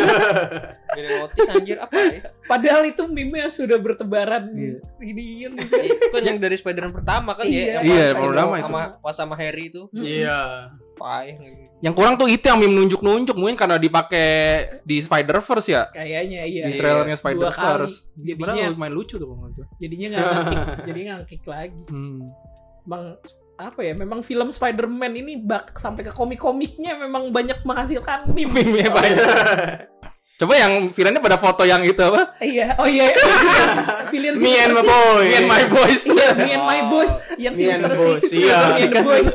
Gini 0.94 1.08
notis 1.12 1.48
anjir 1.48 1.76
apa 1.76 1.94
ya? 1.98 2.22
Padahal 2.46 2.82
itu 2.86 3.02
meme 3.06 3.36
yang 3.36 3.50
sudah 3.50 3.74
bertebaran 3.76 4.46
Iya. 4.48 4.78
ini 5.02 5.24
Itu 5.42 6.06
kan 6.08 6.22
yang 6.22 6.38
dari 6.38 6.54
Spider-Man 6.54 6.94
pertama 6.94 7.34
kan 7.34 7.44
Iya. 7.44 7.62
ya. 7.66 7.78
Iya, 7.82 8.04
Yang 8.04 8.14
pas 8.14 8.22
pertama 8.24 8.54
itu. 8.54 8.62
Sama 8.62 8.82
pas 9.02 9.14
sama 9.16 9.34
Harry 9.34 9.64
itu. 9.66 9.82
Iya. 9.90 10.70
Payah 10.96 11.36
gitu. 11.36 11.68
Yang 11.78 11.94
kurang 11.94 12.14
tuh 12.16 12.24
itu 12.26 12.40
yang 12.42 12.56
meme 12.56 12.72
nunjuk-nunjuk 12.74 13.36
mungkin 13.36 13.52
karena 13.54 13.76
dipakai 13.76 14.28
di 14.82 14.96
Spider-Verse 14.98 15.68
ya. 15.68 15.82
kayaknya 15.90 16.40
iya. 16.42 16.64
Di 16.64 16.72
Iya. 16.72 16.78
trailernya 16.78 17.16
Spider-Verse. 17.16 17.96
kali. 18.16 18.32
Padahal 18.34 18.56
Jadinya 18.56 18.72
lumayan 18.72 18.94
lucu 18.94 19.14
tuh 19.14 19.26
gue. 19.26 19.64
jadinya 19.78 20.06
nggak 20.08 20.24
ngangkik, 20.24 20.58
jadi 20.88 21.00
ngangkik 21.06 21.42
lagi. 21.46 21.80
Hmm. 21.86 22.20
Bang 22.82 23.04
apa 23.56 23.80
ya 23.80 23.92
memang 23.92 24.20
film 24.20 24.48
Spider-Man 24.48 25.12
ini 25.16 25.36
bak 25.38 25.76
sampai 25.76 26.04
ke 26.04 26.12
komik-komiknya 26.12 26.96
memang 26.98 27.28
banyak 27.28 27.60
menghasilkan 27.62 28.32
meme. 28.32 28.52
Meme-nya 28.52 28.88
banyak. 28.90 29.20
Coba 30.36 30.52
yang 30.54 30.92
villainnya 30.92 31.18
pada 31.18 31.34
foto 31.34 31.64
yang 31.64 31.80
itu 31.80 31.96
apa? 31.96 32.36
Iya, 32.38 32.76
oh 32.76 32.84
iya. 32.84 33.08
Villain 34.12 34.36
Me 34.36 34.52
and 34.54 34.70
my 34.70 34.84
Six. 34.84 34.86
boy. 34.86 35.22
Me 35.24 35.34
and 35.34 35.48
my 35.48 35.64
boys. 35.66 36.00
Iya, 36.04 36.28
me 36.36 36.50
and 36.52 36.64
my 36.64 36.80
boys 36.86 37.14
yang 37.36 37.52
Me 37.52 37.64
and 37.64 37.80
Sinister 37.80 37.88
the 37.88 37.96
boys, 37.96 38.20
Six. 38.20 38.32
iya. 38.36 38.58
Me 38.68 38.80
and 38.82 38.92
the 38.92 39.02
boys. 39.02 39.32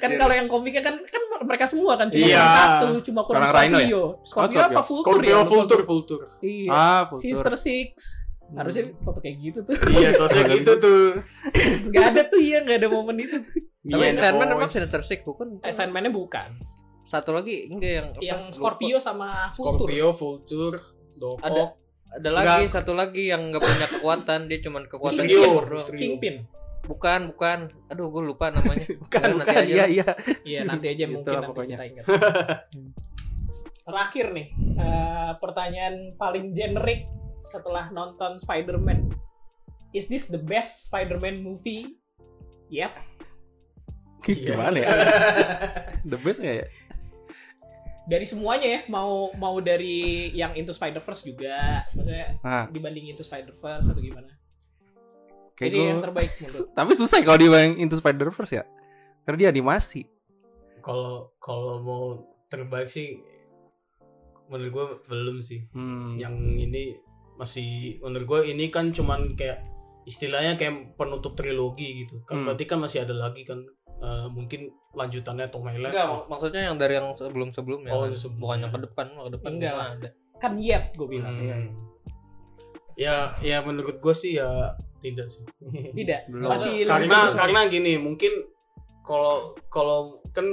Kan 0.00 0.10
kalau 0.16 0.32
yang 0.32 0.48
komiknya 0.48 0.80
kan 0.80 0.96
kan 0.98 1.22
mereka 1.42 1.64
semua 1.66 1.94
kan 1.94 2.08
cuma 2.08 2.24
Iya. 2.24 2.40
satu, 2.40 2.88
cuma 3.02 3.20
kurang 3.22 3.42
ya? 3.42 3.52
Scorpio. 3.52 4.02
Scorpio 4.22 4.24
Scorpio. 4.24 4.60
apa 4.64 4.80
Vulture 4.80 5.04
Scorpio 5.04 5.28
ya? 5.30 5.44
Vultur, 5.44 5.80
Vultur. 5.84 6.20
Iya. 6.40 6.68
Ah, 6.70 7.00
Vulture. 7.04 7.22
Sinister 7.22 7.54
Six. 7.54 7.90
Harusnya 8.52 8.84
foto 8.98 9.18
kayak 9.18 9.36
gitu 9.38 9.58
tuh. 9.62 9.76
Iya, 9.90 10.12
sosok 10.12 10.44
gitu 10.50 10.72
tuh. 10.76 11.04
Gak 11.88 12.04
ada 12.08 12.22
tuh 12.24 12.36
ya, 12.36 12.60
gak 12.60 12.80
ada 12.80 12.88
momen 12.88 13.16
itu. 13.18 13.36
Tapi 13.36 13.60
Iya, 13.82 14.16
Sandman 14.18 14.48
memang 14.48 14.68
Sinister 14.68 15.00
Six 15.00 15.20
bukan? 15.22 15.60
Eh, 15.60 15.72
Sandman-nya 15.72 16.08
bukan. 16.08 16.56
Satu 17.12 17.36
lagi 17.36 17.68
enggak 17.68 17.92
yang 17.92 18.06
apa? 18.08 18.20
Yang 18.24 18.40
Lupa. 18.48 18.56
Scorpio 18.56 18.96
sama 18.96 19.28
Vulture. 19.52 19.76
Scorpio, 19.76 20.08
Vultur, 20.16 20.74
Dokok. 21.12 21.44
Ada 21.44 21.62
ada 22.12 22.28
lagi 22.28 22.64
satu 22.68 22.92
lagi 22.92 23.28
yang 23.28 23.48
nggak 23.48 23.60
punya 23.60 23.86
kekuatan 23.90 24.40
dia 24.44 24.58
cuman 24.60 24.88
kekuatan. 24.88 25.24
Mysterio. 25.24 25.92
Kingpin. 25.92 26.36
bukan 26.82 27.30
bukan 27.30 27.70
aduh 27.86 28.10
gue 28.10 28.26
lupa 28.26 28.50
namanya 28.50 28.82
Bukan, 29.06 29.22
Ya, 29.22 29.30
nanti 29.30 29.38
bukan. 29.38 29.54
aja 29.54 29.70
Iya, 29.70 29.84
iya. 29.86 30.08
Iya, 30.42 30.60
nanti 30.66 30.86
aja 30.90 31.04
Gitu 31.04 31.14
mungkin 31.14 31.30
lah 31.30 31.38
nanti 31.38 31.50
pokoknya. 31.54 31.76
kita 31.78 31.84
ingat. 31.86 32.04
Terakhir 33.86 34.26
nih, 34.32 34.46
eh, 34.78 35.30
pertanyaan 35.38 35.94
paling 36.16 36.50
generik 36.50 37.06
setelah 37.42 37.86
nonton 37.90 38.34
Spider-Man. 38.34 39.14
Is 39.92 40.06
this 40.06 40.26
the 40.26 40.42
best 40.42 40.88
Spider-Man 40.88 41.38
movie? 41.38 41.98
Yep. 42.66 42.92
Gimana 44.22 44.76
ya? 44.78 44.88
The 46.10 46.18
best 46.18 46.38
nggak 46.40 46.56
ya? 46.56 46.66
Dari 48.02 48.24
semuanya 48.24 48.66
ya, 48.68 48.80
mau 48.86 49.30
mau 49.32 49.56
dari 49.58 50.28
yang 50.32 50.52
Into 50.52 50.70
Spider-Verse 50.70 51.22
juga, 51.24 51.86
maksudnya 51.92 52.34
Nah, 52.40 52.64
dibanding 52.66 53.06
Into 53.08 53.22
Spider-Verse 53.22 53.86
atau 53.86 54.00
gimana? 54.00 54.26
kayak 55.52 55.68
Jadi 55.68 55.78
gue. 55.78 55.86
yang 55.86 56.00
terbaik 56.00 56.30
menurut. 56.40 56.66
Tapi 56.72 56.92
susah 56.96 57.18
kalau 57.20 57.38
dibanding 57.38 57.76
Into 57.78 57.94
Spider-Verse 57.94 58.52
ya. 58.52 58.64
Karena 59.22 59.36
dia 59.38 59.48
animasi. 59.48 60.02
Kalau 60.80 61.30
kalau 61.38 61.78
mau 61.78 62.02
terbaik 62.48 62.90
sih 62.90 63.22
menurut 64.48 64.70
gue 64.70 64.84
belum 65.06 65.38
sih. 65.38 65.62
Hmm. 65.70 66.18
Yang 66.18 66.34
ini 66.58 66.82
masih 67.38 67.70
menurut 68.00 68.26
gue 68.26 68.40
ini 68.50 68.68
kan 68.68 68.90
cuman 68.90 69.32
kayak 69.32 69.62
istilahnya 70.02 70.58
kayak 70.58 70.98
penutup 70.98 71.32
trilogi 71.32 72.02
gitu. 72.02 72.20
Kan 72.26 72.42
Hmm. 72.42 72.44
berarti 72.50 72.64
kan 72.66 72.82
masih 72.82 73.06
ada 73.06 73.14
lagi 73.14 73.46
kan 73.46 73.62
eh, 74.02 74.26
mungkin 74.28 74.60
lanjutannya 74.92 75.46
Tom 75.46 75.62
Holland. 75.62 75.88
enggak 75.88 76.04
mak- 76.04 76.26
maksudnya 76.28 76.62
yang 76.64 76.76
dari 76.76 76.94
yang 76.94 77.14
sebelum 77.14 77.48
sebelumnya 77.48 77.90
Oh, 77.90 78.04
sebelumnya. 78.04 78.36
bukan 78.36 78.56
yang 78.58 78.72
ke 78.72 78.80
depan 78.82 79.06
ke 79.08 79.30
depan 79.32 79.50
Enggak 79.52 79.72
ada 79.72 80.08
Kan 80.36 80.52
yet 80.58 80.90
gue 80.92 81.06
bilang. 81.08 81.32
Hmm. 81.32 81.40
Iya, 81.40 81.54
iya. 81.56 81.70
Ya 82.94 83.14
ya 83.40 83.56
menurut 83.60 83.96
gue 83.96 84.12
sih 84.12 84.36
ya 84.36 84.74
tidak 84.98 85.26
sih. 85.26 85.42
Tidak. 85.96 86.28
Belum. 86.28 86.50
Masih 86.50 86.82
lebih 86.82 86.90
karena 86.90 87.18
karena 87.32 87.60
gini 87.66 87.92
mungkin 87.96 88.32
kalau 89.00 89.54
kalau 89.66 90.00
kan 90.28 90.44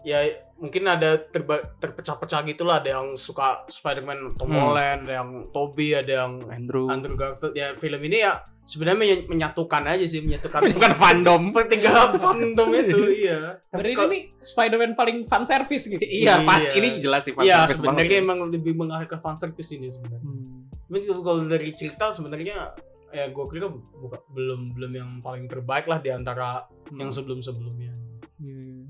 ya 0.00 0.22
mungkin 0.56 0.84
ada 0.84 1.18
terba- 1.20 1.74
terpecah-pecah 1.76 2.40
gitulah 2.44 2.78
ada 2.78 2.94
yang 2.94 3.12
suka 3.14 3.66
Spider-Man 3.66 4.36
Tom 4.36 4.48
Hmm. 4.48 4.60
Holland 4.62 5.00
ada 5.04 5.14
yang 5.18 5.30
Toby 5.50 5.92
ada 5.92 6.12
yang 6.22 6.32
Andrew. 6.48 6.86
Andrew 6.86 7.14
Garfield 7.14 7.52
ya 7.52 7.74
film 7.74 8.00
ini 8.02 8.20
ya 8.20 8.38
sebenarnya 8.68 8.98
menya- 8.98 9.24
menyatukan 9.26 9.82
aja 9.82 10.04
sih 10.04 10.20
menyatukan 10.20 10.60
Bukan 10.76 10.92
fandom. 10.92 11.42
pertiga 11.50 12.12
fandom 12.20 12.68
itu 12.70 13.00
iya 13.16 13.56
Berarti 13.72 13.96
ini 13.96 14.18
Spider-Man 14.38 14.92
paling 14.92 15.24
fan 15.24 15.42
service 15.42 15.88
gitu. 15.88 15.98
Iya, 15.98 16.44
pas 16.44 16.60
Iya. 16.60 16.72
ini 16.76 16.88
jelas 17.00 17.24
sih 17.24 17.32
Iya 17.32 17.64
fanservice 17.64 17.80
sebenarnya 17.80 18.16
emang 18.20 18.38
lebih 18.46 18.72
mengarah 18.74 19.04
ke 19.04 19.16
fan 19.16 19.34
service 19.34 19.72
ini 19.72 19.88
sebenarnya. 19.88 20.20
Hmm. 20.20 20.68
Tapi 20.68 21.04
kalau- 21.18 21.48
dari 21.48 21.72
cerita 21.72 22.08
sebenarnya 22.10 22.76
ya 23.08 23.24
gue 23.26 23.44
kira 23.48 23.72
buka, 23.72 24.20
belum 24.28 24.76
belum 24.76 24.92
yang 24.92 25.10
paling 25.18 25.48
terbaik 25.48 25.84
lah 25.84 25.96
di 25.96 26.12
antara 26.12 26.68
yang 26.90 27.08
sebelum 27.08 27.40
sebelumnya. 27.40 27.96
Hmm. 28.36 28.84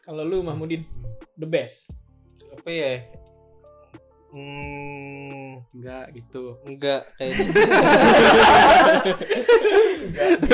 Kalau 0.00 0.20
lu 0.20 0.38
Mahmudin, 0.40 0.84
the 1.34 1.44
best. 1.44 1.90
apa 2.54 2.68
ya 2.68 3.02
hmm, 4.30 5.43
Enggak 5.70 6.04
gitu. 6.12 6.42
enggak 6.62 7.00
kayaknya 7.14 7.46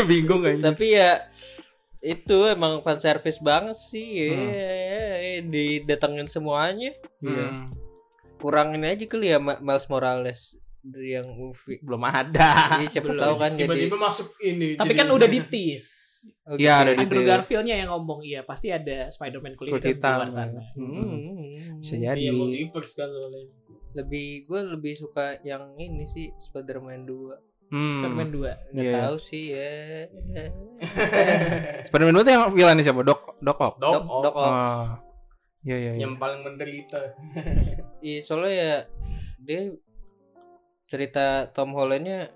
Bingung 0.06 0.40
kayaknya. 0.42 0.64
tapi 0.66 0.86
ya 0.92 1.10
itu 2.00 2.38
emang 2.46 2.80
fan 2.80 2.96
service 2.96 3.36
banget 3.38 3.76
sih 3.76 4.06
ya, 4.18 4.32
Hmm. 4.32 4.48
ya, 4.48 5.40
didatengin 5.44 6.24
semuanya 6.26 6.96
Hmm. 7.18 7.68
kurang 8.36 8.72
ini 8.72 8.88
aja 8.90 9.04
kali 9.04 9.28
ya 9.28 9.38
Miles 9.38 9.84
Morales 9.86 10.40
dari 10.80 11.12
yang 11.12 11.28
movie 11.28 11.76
Belum 11.78 12.00
ada. 12.02 12.72
Jadi 12.74 12.88
siapa 12.88 13.12
Belum. 13.12 13.20
tahu 13.20 13.34
kan 13.36 13.52
jadi 13.52 13.68
tiba-tiba 13.68 13.98
masuk 14.00 14.32
ini. 14.40 14.68
Tapi 14.74 14.88
jadi- 14.88 14.98
kan 14.98 15.08
udah 15.10 15.28
di 15.28 15.40
tease. 15.44 16.08
Oh, 16.44 16.56
Iya, 16.56 16.72
ada 16.78 16.92
di- 16.92 17.00
Andrew. 17.00 17.20
Garfield-nya 17.22 17.76
yang 17.78 17.90
ngomong, 17.90 18.20
iya 18.22 18.40
pasti 18.42 18.68
ada 18.68 19.08
Spider-Man 19.08 19.56
kulit 19.56 19.72
hitam 19.76 19.92
di 19.92 20.16
luar 20.18 20.28
sana. 20.30 20.60
Hmm. 20.72 20.88
Hmm. 20.88 21.80
Bisa 21.80 21.96
jadi. 21.96 22.16
Iya 22.18 22.32
multiverse 22.32 22.92
kan 22.94 23.08
soalnya. 23.08 23.44
Lebih 23.92 24.44
gue 24.44 24.60
lebih 24.70 24.94
suka 24.94 25.38
yang 25.40 25.74
ini 25.74 26.06
sih 26.06 26.30
Spider-Man 26.36 27.04
2 27.04 27.50
Hmm. 27.70 28.02
Spider-Man 28.02 28.30
2. 28.30 28.74
nggak 28.74 28.82
Iya. 28.84 28.94
tahu 29.00 29.16
sih 29.16 29.44
ya 29.50 29.70
Spider-Man 31.86 32.14
2 32.14 32.20
tuh 32.20 32.32
yang 32.32 32.44
villainnya 32.50 32.82
siapa? 32.82 33.02
Doc 33.02 33.38
Doc 33.38 33.58
Ock. 33.58 33.74
Dok, 33.78 33.92
Doc, 33.92 34.02
oh, 34.06 34.22
Doc 34.22 34.34
Ock. 34.34 34.50
Oh. 34.50 34.86
Iya 35.60 35.76
iya 35.76 35.90
iya. 35.92 36.00
yang 36.02 36.16
paling 36.16 36.40
menderita. 36.40 37.00
Iya 38.00 38.24
soalnya 38.24 38.52
ya 38.54 38.74
dia 39.38 39.60
cerita 40.86 41.46
Tom 41.50 41.70
Hollandnya 41.70 42.32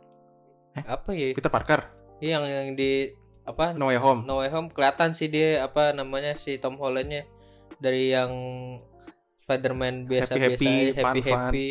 Eh? 0.74 0.84
apa 0.84 1.10
ya? 1.10 1.32
Peter 1.32 1.48
Parker. 1.48 1.80
Iya, 2.18 2.36
yang 2.36 2.44
yang 2.44 2.68
di 2.74 3.08
apa 3.42 3.72
No 3.72 3.88
Way 3.88 3.96
Home. 3.96 4.22
No 4.24 4.38
Way 4.38 4.50
Home 4.50 4.68
kelihatan 4.68 5.14
sih 5.14 5.26
dia 5.26 5.62
apa 5.62 5.90
namanya 5.90 6.34
si 6.34 6.58
Tom 6.58 6.76
Hollandnya 6.76 7.24
dari 7.76 8.10
yang 8.10 8.28
Spider-Man 9.44 9.94
biasa-biasa 10.06 10.40
Happy-happy, 10.56 10.66
aja, 10.66 10.92
happy 10.98 11.20
fun-fun. 11.20 11.38
happy 11.44 11.68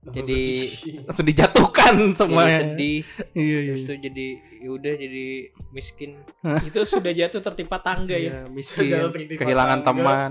Langsung 0.00 0.16
Jadi- 0.16 0.70
sedih. 0.70 0.96
Langsung 1.04 1.26
dijatuhkan 1.26 1.94
jadi 2.00 2.16
semuanya. 2.16 2.58
sedih 2.58 3.00
Iya 3.34 3.58
iya. 3.60 3.68
terus 3.68 3.84
tuh 3.84 3.98
jadi 4.00 4.26
yaudah 4.60 4.94
jadi 4.96 5.26
miskin 5.70 6.10
Itu 6.64 6.80
sudah 6.82 7.12
jatuh 7.12 7.40
tertimpa 7.42 7.76
tangga 7.78 8.14
ya. 8.14 8.32
Iya, 8.32 8.38
miskin, 8.48 8.88
Jatuh 8.88 9.12
tertimpa 9.12 9.40
kehilangan 9.40 9.78
tangga. 9.78 10.00
teman, 10.00 10.30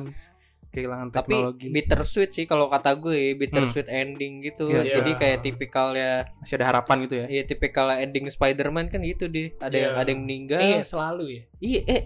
kehilangan 0.70 1.08
tapi 1.12 1.34
teknologi. 1.36 1.68
bittersweet 1.68 2.32
sih 2.32 2.46
kalau 2.46 2.66
kata 2.68 2.94
gue 2.96 3.34
bittersweet 3.36 3.86
ending 3.88 4.42
gitu 4.42 4.70
Iya. 4.72 4.90
jadi 4.96 5.12
Iya. 5.12 5.20
kayak 5.20 5.38
tipikal 5.44 5.94
ya 5.94 6.26
Masih 6.40 6.56
ada 6.56 6.66
harapan 6.68 6.96
gitu 7.04 7.16
ya. 7.16 7.26
Iya 7.28 7.44
tipikal 7.46 7.86
ending 7.94 8.26
Spider-Man 8.28 8.88
kan 8.88 9.02
gitu 9.04 9.28
deh. 9.28 9.54
Ada 9.56 9.76
yang 9.76 9.92
Iya. 9.92 10.00
ada 10.00 10.10
yang 10.10 10.22
meninggal. 10.24 10.62
Iya, 10.64 10.82
selalu 10.84 11.24
ya. 11.28 11.42
Iya, 11.60 11.80
eh 11.86 12.02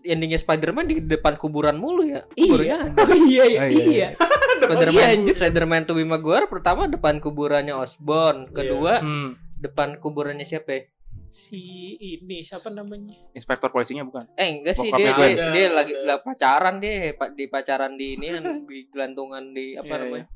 endingnya 0.00 0.36
Spider-Man 0.36 0.84
di 0.84 0.94
depan 0.98 1.34
kuburan 1.34 1.74
mulu 1.74 2.04
ya. 2.04 2.22
Iya. 2.30 2.44
Kuburannya 2.46 2.76
ada. 2.84 3.00
Oh 3.00 3.18
iya 3.20 3.44
ya, 3.44 3.60
Oh, 3.60 3.68
iya, 3.68 3.84
iya. 3.84 4.08
Spider-Man 4.60 5.16
Spider-Man 5.28 5.82
Tobey 5.84 6.04
Maguire 6.04 6.46
pertama 6.46 6.86
depan 6.86 7.18
kuburannya 7.18 7.74
Osborn, 7.74 8.48
kedua 8.48 8.98
Hmm. 8.98 9.36
depan 9.56 9.98
kuburannya 9.98 10.42
siapa 10.42 10.70
ya? 10.70 10.82
Si 11.26 11.60
ini 11.98 12.40
siapa 12.40 12.70
namanya? 12.70 13.12
Inspektor 13.32 13.68
polisinya 13.68 14.02
bukan? 14.02 14.30
Eh 14.34 14.48
enggak 14.54 14.74
sih 14.74 14.86
Bokapnya 14.86 15.10
dia 15.10 15.18
dia, 15.18 15.34
Ada, 15.34 15.46
dia 15.50 15.66
lagi 15.68 15.92
lah 15.98 16.18
pacaran 16.18 16.74
dia 16.78 16.94
pa- 17.12 17.28
di 17.28 17.44
pacaran 17.44 17.92
di 17.94 18.14
ini 18.14 18.26
di 18.64 18.78
gelantungan 18.86 19.50
di 19.50 19.74
apa 19.74 19.88
Iya, 19.88 19.98
namanya? 20.00 20.26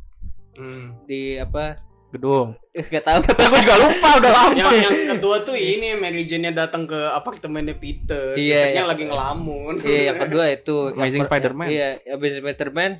Hmm. 0.54 0.86
Di 1.04 1.20
apa 1.36 1.64
Gedung. 2.08 2.56
Gak 2.72 3.04
tahu. 3.04 3.20
Gue 3.20 3.60
juga 3.60 3.76
lupa 3.76 4.08
udah 4.16 4.30
lama. 4.32 4.54
yang 4.54 4.72
yang 4.80 5.12
kedua 5.12 5.42
tuh 5.42 5.52
ini 5.52 5.92
Mary 5.94 6.24
Jane-nya 6.24 6.56
datang 6.56 6.84
ke 6.84 6.96
apartemennya 7.10 7.74
Peter. 7.74 8.32
Iya, 8.32 8.72
Peternya 8.72 8.80
iya. 8.80 8.88
lagi 8.88 9.04
ngelamun. 9.04 9.72
Iya, 9.78 10.00
yang 10.06 10.18
kedua 10.18 10.44
itu 10.48 10.76
Amazing 10.90 11.20
yang 11.20 11.28
Spider-Man. 11.28 11.66
Iya, 11.68 11.88
Amazing 12.10 12.40
Spider-Man. 12.42 12.90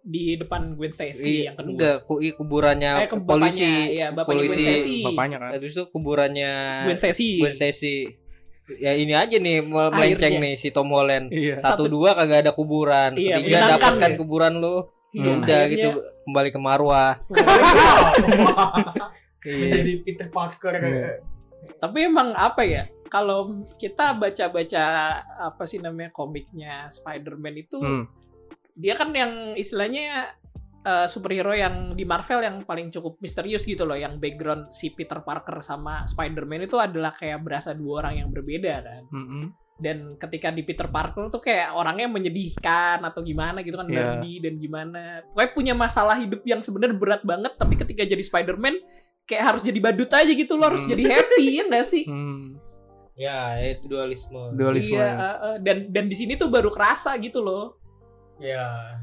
Di 0.00 0.22
depan 0.38 0.60
Gwen 0.72 0.88
Stacy 0.88 1.44
Iya, 1.44 1.44
yang 1.44 1.56
kedua. 1.56 1.70
enggak, 1.70 1.96
ku- 2.02 2.16
i- 2.18 2.32
kuburannya 2.32 3.04
Eh, 3.04 3.08
ke 3.10 3.16
polisi. 3.18 3.68
iya, 3.92 4.08
bapaknya 4.08 4.24
Gwen 4.24 4.48
polisi. 4.48 4.62
Stacy. 4.64 4.96
Bapaknya 5.04 5.36
kan. 5.38 5.50
Habis 5.52 5.70
itu 5.70 5.82
kuburannya 5.86 6.52
Gwen 6.84 6.96
Stacy. 6.96 7.28
Gwen 7.36 7.52
Stacy. 7.52 7.96
Ya 8.74 8.96
ini 8.96 9.12
aja 9.12 9.36
nih 9.36 9.60
mel- 9.60 9.92
melenceng 9.92 10.40
Akhirnya. 10.40 10.48
nih 10.48 10.54
si 10.56 10.72
Tom 10.72 10.88
Holland. 10.88 11.28
Iya. 11.28 11.60
Satu 11.60 11.84
Satu- 11.84 11.92
dua 11.92 12.16
kagak 12.16 12.48
ada 12.48 12.52
kuburan. 12.52 13.12
Iya, 13.12 13.36
Ketiga 13.36 13.60
menyenangkan 13.60 13.76
dapatkan 13.76 14.10
ya. 14.10 14.16
kuburan 14.16 14.52
lu. 14.56 14.76
Hmm. 15.14 15.40
Udah 15.46 15.60
gitu 15.70 15.88
kembali 16.26 16.48
ke 16.50 16.58
Marwah. 16.58 17.16
Iya. 19.44 19.70
Jadi 19.76 19.92
Peter 20.02 20.28
Parker. 20.32 20.72
Iya. 20.80 21.20
Tapi 21.78 21.98
emang 22.08 22.32
apa 22.32 22.64
ya? 22.64 22.88
Kalau 23.12 23.62
kita 23.78 24.16
baca-baca 24.16 24.82
apa 25.38 25.62
sih 25.68 25.78
namanya 25.78 26.10
komiknya 26.10 26.88
Spider-Man 26.90 27.56
itu 27.60 27.78
Hmm. 27.78 28.04
dia 28.74 28.98
kan 28.98 29.14
yang 29.14 29.54
istilahnya 29.54 30.34
eh, 30.84 31.06
superhero 31.08 31.54
yang 31.56 31.96
di 31.96 32.04
Marvel 32.04 32.44
yang 32.44 32.56
paling 32.66 32.90
cukup 32.92 33.16
misterius 33.22 33.64
gitu 33.64 33.88
loh, 33.88 33.96
yang 33.96 34.20
background 34.20 34.68
si 34.74 34.92
Peter 34.92 35.22
Parker 35.24 35.62
sama 35.64 36.04
Spider-Man 36.04 36.68
itu 36.68 36.76
adalah 36.76 37.14
kayak 37.14 37.40
berasa 37.40 37.72
dua 37.72 38.04
orang 38.04 38.20
yang 38.20 38.28
berbeda 38.28 38.74
kan. 38.84 39.02
Mm-mm. 39.08 39.44
Dan 39.74 40.14
ketika 40.14 40.54
di 40.54 40.62
Peter 40.62 40.86
Parker 40.86 41.26
tuh 41.26 41.42
kayak 41.42 41.74
orangnya 41.74 42.06
menyedihkan 42.06 43.02
atau 43.02 43.20
gimana 43.20 43.58
gitu 43.60 43.74
kan, 43.74 43.90
Iya. 43.90 44.22
Darby 44.22 44.38
dan 44.38 44.54
gimana. 44.56 45.02
Pokoknya 45.34 45.50
punya 45.50 45.74
masalah 45.74 46.14
hidup 46.14 46.46
yang 46.46 46.62
sebenarnya 46.62 46.94
berat 46.94 47.22
banget, 47.26 47.58
tapi 47.58 47.74
ketika 47.74 48.06
jadi 48.06 48.22
Spider-Man 48.22 48.78
kayak 49.24 49.44
harus 49.50 49.62
jadi 49.64 49.78
badut 49.82 50.06
aja 50.08 50.30
gitu 50.30 50.54
loh, 50.54 50.70
harus 50.70 50.86
Hmm. 50.86 50.94
jadi 50.94 51.04
happy 51.10 51.44
ya 51.58 51.64
nggak 51.66 51.86
sih? 51.86 52.04
Hmm. 52.06 52.60
Ya, 53.14 53.58
itu 53.62 53.86
dualisme. 53.86 54.54
Dualisme. 54.54 54.94
Iya, 54.94 55.06
eh, 55.06 55.36
eh, 55.42 55.56
dan 55.62 55.76
dan 55.90 56.04
di 56.06 56.14
sini 56.14 56.34
tuh 56.34 56.50
baru 56.50 56.70
kerasa 56.70 57.14
gitu 57.18 57.42
loh. 57.42 57.78
Ya. 58.38 58.98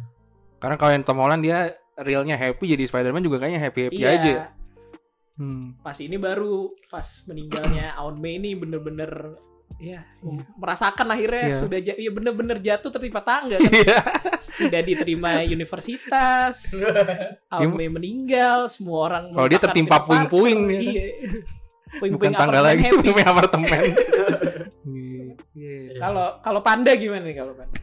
Karena 0.60 0.76
kalau 0.76 0.92
yang 0.92 1.04
Tom 1.04 1.20
Holland 1.20 1.42
dia 1.42 1.74
realnya 1.98 2.36
happy 2.36 2.64
jadi 2.70 2.84
Spider-Man 2.86 3.24
juga 3.24 3.40
kayaknya 3.40 3.62
happy-happy 3.62 4.00
Iya. 4.00 4.12
aja. 4.14 4.36
Hmm. 5.36 5.80
Pas 5.80 5.96
ini 5.98 6.16
baru 6.16 6.76
pas 6.88 7.08
meninggalnya 7.26 7.96
Aunt 7.98 8.20
May 8.20 8.38
ini 8.38 8.54
bener-bener 8.54 9.36
ya 9.80 10.04
merasakan 10.58 11.08
akhirnya 11.16 11.48
Iya. 11.48 11.58
sudah 11.58 11.80
ya 11.80 12.12
bener-bener 12.12 12.58
jatuh 12.60 12.90
tertimpa 12.92 13.22
tangga 13.24 13.58
kan. 13.58 13.72
Iya. 13.72 14.00
tidak 14.58 14.82
diterima 14.86 15.42
universitas. 15.58 16.76
Aunt 17.48 17.74
May 17.74 17.88
meninggal, 17.88 18.68
semua 18.68 19.08
orang 19.10 19.32
Kalau 19.32 19.48
dia 19.48 19.60
tertimpa 19.62 20.04
puing-puing 20.04 20.60
kan. 20.68 20.82
Iya. 20.82 21.04
Bukan 21.12 22.00
Puing-puing 22.00 22.34
tangga 22.36 22.60
lagi, 22.64 22.88
punya 22.88 23.26
apartemen. 23.28 23.82
Iya. 24.82 25.38
Iya. 25.54 26.00
Kalau 26.02 26.42
kalau 26.42 26.60
Panda 26.66 26.92
gimana 26.98 27.22
nih 27.22 27.38
kalau 27.38 27.54
Panda? 27.54 27.78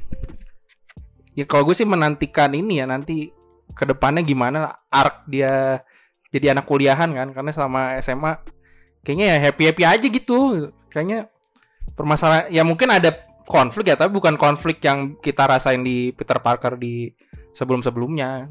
Ya 1.38 1.44
kalau 1.46 1.70
gue 1.70 1.76
sih 1.78 1.86
menantikan 1.86 2.50
ini 2.50 2.82
ya 2.82 2.86
nanti 2.90 3.30
ke 3.70 3.84
depannya 3.86 4.26
gimana 4.26 4.74
arc 4.90 5.22
dia 5.30 5.78
jadi 6.34 6.50
anak 6.50 6.66
kuliahan 6.66 7.14
kan 7.14 7.30
karena 7.30 7.50
selama 7.54 7.94
SMA 8.02 8.42
kayaknya 9.06 9.26
ya 9.30 9.36
happy 9.38 9.62
happy 9.70 9.82
aja 9.86 10.06
gitu 10.10 10.38
kayaknya 10.90 11.30
permasalahan 11.96 12.48
ya 12.52 12.62
mungkin 12.64 12.88
ada 12.92 13.14
konflik 13.48 13.88
ya 13.88 13.96
tapi 13.96 14.12
bukan 14.12 14.36
konflik 14.36 14.82
yang 14.84 15.16
kita 15.20 15.48
rasain 15.48 15.80
di 15.80 16.12
Peter 16.12 16.36
Parker 16.40 16.76
di 16.76 17.08
sebelum 17.56 17.80
sebelumnya 17.80 18.48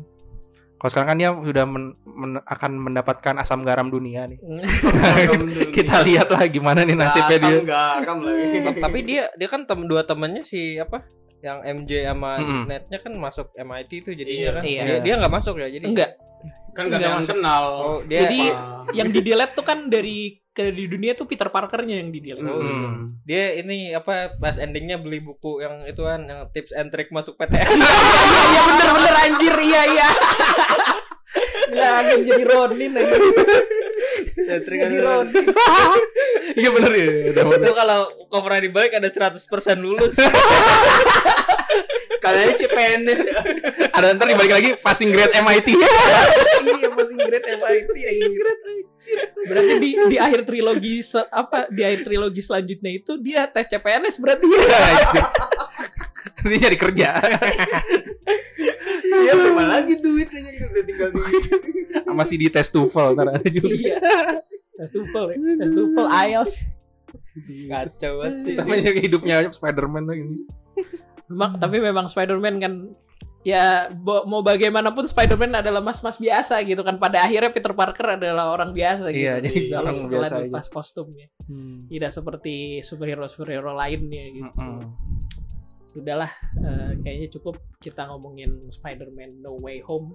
kalau 0.78 0.90
sekarang 0.94 1.10
kan 1.10 1.18
dia 1.18 1.30
sudah 1.34 1.66
men- 1.66 1.98
men- 2.06 2.46
akan 2.46 2.72
mendapatkan 2.78 3.34
asam 3.42 3.66
garam 3.66 3.90
dunia 3.90 4.30
nih 4.30 4.38
kita 5.78 6.06
lihat 6.06 6.30
lah 6.30 6.46
gimana 6.50 6.86
nih 6.86 6.94
nasibnya 6.94 7.38
dia 7.38 7.58
garam 7.66 8.18
lagi. 8.22 8.46
Tapi 8.78 9.00
dia 9.02 9.24
dia 9.34 9.48
kan 9.50 9.66
tem 9.66 9.82
dua 9.90 10.06
temennya 10.06 10.46
si 10.46 10.78
apa? 10.78 11.02
Yang 11.38 11.60
MJ 11.72 11.92
sama 12.04 12.32
Mm-mm. 12.38 12.64
netnya 12.66 12.98
kan 12.98 13.14
masuk 13.14 13.48
MIT 13.54 13.92
itu 13.96 14.10
Iya. 14.10 14.18
jadinya 14.18 14.50
kan. 14.52 14.64
Iya. 14.64 14.82
Dia, 14.84 14.98
dia 15.00 15.14
nggak 15.18 15.34
masuk 15.34 15.56
ya 15.58 15.68
jadi. 15.68 15.86
Enggak. 15.86 16.12
kan 16.70 16.86
gak 16.86 17.02
ada 17.02 17.08
yang 17.08 17.18
Enggak, 17.18 17.34
kenal. 17.34 17.64
Oh, 17.74 18.00
dia 18.04 18.20
Jadi 18.22 18.42
Wah. 18.48 18.86
yang 18.94 19.10
di 19.10 19.20
delete 19.20 19.50
tuh 19.52 19.66
kan 19.66 19.80
dari 19.88 20.18
ke 20.48 20.70
di 20.70 20.86
dunia 20.86 21.12
tuh 21.12 21.26
Peter 21.26 21.50
Parkernya 21.50 21.98
yang 21.98 22.10
di 22.10 22.20
delete. 22.20 22.46
Oh, 22.46 22.62
Hmm. 22.62 23.18
dia 23.24 23.54
ini 23.56 23.90
apa 23.92 24.34
pas 24.34 24.54
endingnya 24.56 24.96
beli 24.96 25.18
buku 25.20 25.58
yang 25.58 25.82
itu 25.84 25.98
kan 26.00 26.22
yang 26.24 26.46
tips 26.48 26.70
and 26.72 26.90
trick 26.90 27.10
masuk 27.10 27.34
PTN. 27.36 27.66
Iya 27.74 27.82
iya 28.46 28.62
bener 28.64 28.90
bener 28.94 29.16
anjir 29.20 29.56
iya 29.60 29.82
iya. 29.88 30.08
Ya 31.70 31.90
akan 32.00 32.20
jadi 32.24 32.44
Ronin 32.46 32.92
aja. 32.94 33.16
Ya, 34.40 34.58
Jadi 34.62 34.98
Ronin. 34.98 35.46
Iya 36.54 36.70
bener 36.70 36.92
ya 36.92 37.08
itu 37.34 37.72
kalau 37.74 38.00
covernya 38.28 38.62
dibalik 38.64 38.92
ada 38.94 39.08
100% 39.08 39.36
lulus. 39.78 40.16
Sekalian 42.10 42.56
CPNS 42.56 43.22
ya. 43.24 43.40
ada 43.92 44.14
ntar 44.14 44.28
dibalik 44.28 44.52
lagi 44.52 44.70
passing 44.78 45.10
grade 45.10 45.34
MIT 45.34 45.68
iya 45.70 46.88
masih 46.90 47.16
great 47.16 47.46
MIT 47.46 47.90
ya. 47.94 48.12
Berarti 49.44 49.74
di 49.78 49.90
di 50.08 50.18
akhir 50.18 50.44
trilogi 50.44 51.00
se- 51.00 51.28
apa 51.28 51.68
di 51.68 51.82
akhir 51.82 52.04
trilogi 52.04 52.42
selanjutnya 52.42 52.92
itu 52.94 53.16
dia 53.18 53.46
tes 53.46 53.68
CPNS 53.68 54.16
berarti 54.18 54.46
ya. 54.46 54.60
Ini 56.40 56.58
jadi 56.60 56.78
kerja 56.78 57.08
Ya 59.08 59.32
terima 59.34 59.64
lagi 59.66 59.96
duitnya 59.98 60.40
udah 60.68 60.84
tinggal 60.84 61.10
duit. 61.12 61.44
masih 62.10 62.36
di 62.36 62.48
tes 62.50 62.68
TOEFL 62.68 63.14
ntar 63.14 63.28
ada 63.32 63.48
juga. 63.48 63.70
Iya. 63.70 63.98
Tes 64.78 64.90
TOEFL 64.90 65.26
ya. 65.28 65.38
Tes 65.58 65.72
TOEFL 65.72 66.08
IELTS. 66.08 66.54
Kacau 67.66 68.12
banget 68.20 68.36
sih. 68.38 68.54
Namanya 68.54 68.92
hidupnya 68.94 69.38
Spider-Man 69.50 70.04
tuh 70.06 70.16
ini. 70.16 70.36
Memang, 71.28 71.52
tapi 71.58 71.78
memang 71.78 72.06
Spider-Man 72.06 72.56
kan 72.58 72.74
ya 73.42 73.88
bo- 73.96 74.28
mau 74.28 74.44
bagaimanapun 74.44 75.08
Spider-Man 75.08 75.56
adalah 75.56 75.80
mas-mas 75.80 76.20
biasa 76.20 76.60
gitu 76.64 76.84
kan 76.84 77.00
pada 77.00 77.24
akhirnya 77.24 77.48
Peter 77.48 77.72
Parker 77.72 78.16
adalah 78.16 78.52
orang 78.52 78.72
biasa 78.72 79.08
gitu. 79.10 79.24
Iya, 79.24 79.40
jadi 79.40 79.62
kalau 79.70 79.82
orang 79.84 79.96
setelah 79.96 80.12
biasa 80.20 80.36
aja. 80.36 80.44
lepas 80.46 80.66
kostumnya. 80.68 81.28
Tidak 81.88 82.12
seperti 82.12 82.56
superhero-superhero 82.82 83.72
lainnya 83.72 84.26
gitu. 84.30 84.52
Mm-mm. 84.52 84.80
Sudahlah 85.88 86.32
eh, 86.60 86.92
kayaknya 87.00 87.28
cukup 87.32 87.56
kita 87.80 88.04
ngomongin 88.06 88.68
Spider-Man 88.68 89.40
No 89.40 89.56
Way 89.58 89.80
Home. 89.88 90.12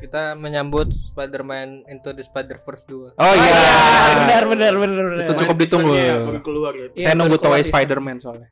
Kita 0.00 0.32
menyambut 0.32 0.88
Spider-Man 1.12 1.84
Into 1.86 2.10
the 2.10 2.24
Spider-Verse 2.24 2.88
2. 2.88 3.14
Oh 3.14 3.32
iya. 3.36 3.52
benar 4.24 4.42
benar 4.48 4.72
benar. 4.74 5.04
benar. 5.12 5.24
Itu 5.28 5.32
cukup 5.36 5.56
ditunggu. 5.60 5.92
Baru 5.92 6.40
keluar 6.40 6.72
ya. 6.72 6.86
Iya, 6.96 7.04
Saya 7.04 7.14
nunggu 7.14 7.36
baru 7.36 7.44
keluar 7.44 7.60
Toy. 7.60 7.68
Spider-Man 7.68 8.16
soalnya. 8.18 8.48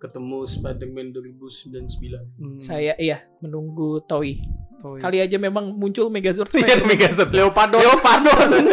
Ketemu 0.00 0.38
Spider-Man 0.48 1.06
2099. 1.12 2.58
Saya 2.58 2.98
iya 2.98 3.22
menunggu 3.38 4.02
Toy. 4.02 4.42
Toy. 4.80 4.98
Kali 4.98 5.20
aja 5.20 5.36
memang 5.36 5.76
muncul 5.76 6.08
Megazord 6.08 6.50
Iya. 6.56 6.82
Megazord. 6.82 7.30
Leopardon. 7.30 7.78
Leopardon. 7.78 8.50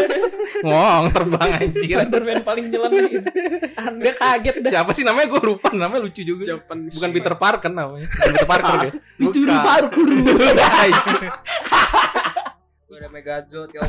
Ngong 0.57 1.11
terbang 1.13 1.49
anjir. 1.53 1.97
Spider-Man 2.01 2.41
paling 2.41 2.65
jelas 2.71 2.89
gitu. 3.13 3.29
Anda 3.77 4.11
kaget 4.15 4.55
dah. 4.63 4.71
Siapa 4.71 4.91
sih 4.95 5.03
namanya 5.05 5.27
gue 5.29 5.41
lupa 5.43 5.69
namanya 5.69 6.01
lucu 6.01 6.23
juga. 6.23 6.47
Japan. 6.47 6.87
Bukan 6.89 7.09
Peter 7.13 7.33
Parker 7.35 7.69
namanya. 7.69 8.07
Bukan 8.09 8.27
Peter 8.33 8.47
Parker 8.47 8.73
dia. 8.79 8.91
Dicuri 9.19 9.53
Bukan. 9.53 9.81
Gue 12.87 13.03
ada 13.03 13.11
Megazord 13.11 13.75
ya. 13.75 13.83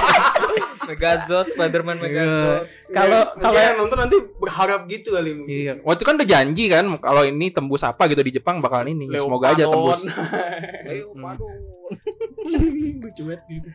Megazord, 0.88 1.52
Spider-Man 1.52 2.00
Megazord. 2.00 2.72
Kalau 2.88 3.20
Mungkin 3.28 3.42
kalau 3.44 3.58
yang 3.60 3.76
nonton 3.76 3.98
nanti 4.00 4.16
berharap 4.40 4.88
gitu 4.88 5.12
kali 5.12 5.36
mungkin. 5.36 5.52
Iya. 5.52 5.72
Waktu 5.84 6.00
itu 6.00 6.04
kan 6.08 6.14
udah 6.16 6.28
janji 6.32 6.64
kan 6.72 6.84
kalau 7.04 7.22
ini 7.28 7.52
tembus 7.52 7.84
apa 7.84 8.08
gitu 8.08 8.24
di 8.24 8.32
Jepang 8.32 8.64
bakalan 8.64 8.96
ini. 8.96 9.12
Semoga 9.12 9.52
aja 9.52 9.68
tembus. 9.68 10.08
Leopardon. 10.88 11.60
lucu 13.04 13.22
banget 13.28 13.42
gitu. 13.52 13.68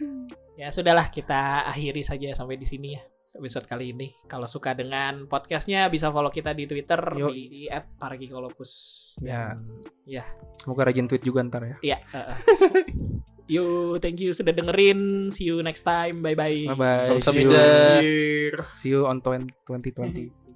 Ya 0.58 0.74
sudahlah 0.74 1.06
kita 1.14 1.70
akhiri 1.70 2.02
saja 2.02 2.34
sampai 2.34 2.58
di 2.58 2.66
sini 2.66 2.98
ya 2.98 3.06
episode 3.38 3.70
kali 3.70 3.94
ini. 3.94 4.18
Kalau 4.26 4.50
suka 4.50 4.74
dengan 4.74 5.30
podcastnya 5.30 5.86
bisa 5.94 6.10
follow 6.10 6.34
kita 6.34 6.58
di 6.58 6.66
Twitter 6.66 6.98
Yo. 7.14 7.30
di, 7.30 7.46
di 7.48 7.62
@paragikolopus. 7.70 8.72
Ya. 9.22 9.54
Dan- 9.54 9.86
ya. 10.10 10.26
Semoga 10.58 10.90
rajin 10.90 11.06
tweet 11.06 11.22
juga 11.22 11.46
ntar 11.46 11.70
ya. 11.70 11.78
Iya. 11.86 11.98
uh, 12.18 12.34
uh. 12.34 12.38
Yo, 13.50 13.98
thank 13.98 14.22
you 14.22 14.30
sudah 14.30 14.54
dengerin. 14.54 15.34
See 15.34 15.50
you 15.50 15.66
next 15.66 15.82
time. 15.82 16.22
Bye 16.22 16.38
bye. 16.38 16.70
Bye 16.70 16.78
bye. 16.78 17.18
See 17.18 17.42
you, 17.42 18.54
see 18.70 18.94
you 18.94 19.10
on 19.10 19.26
2020. 19.26 20.49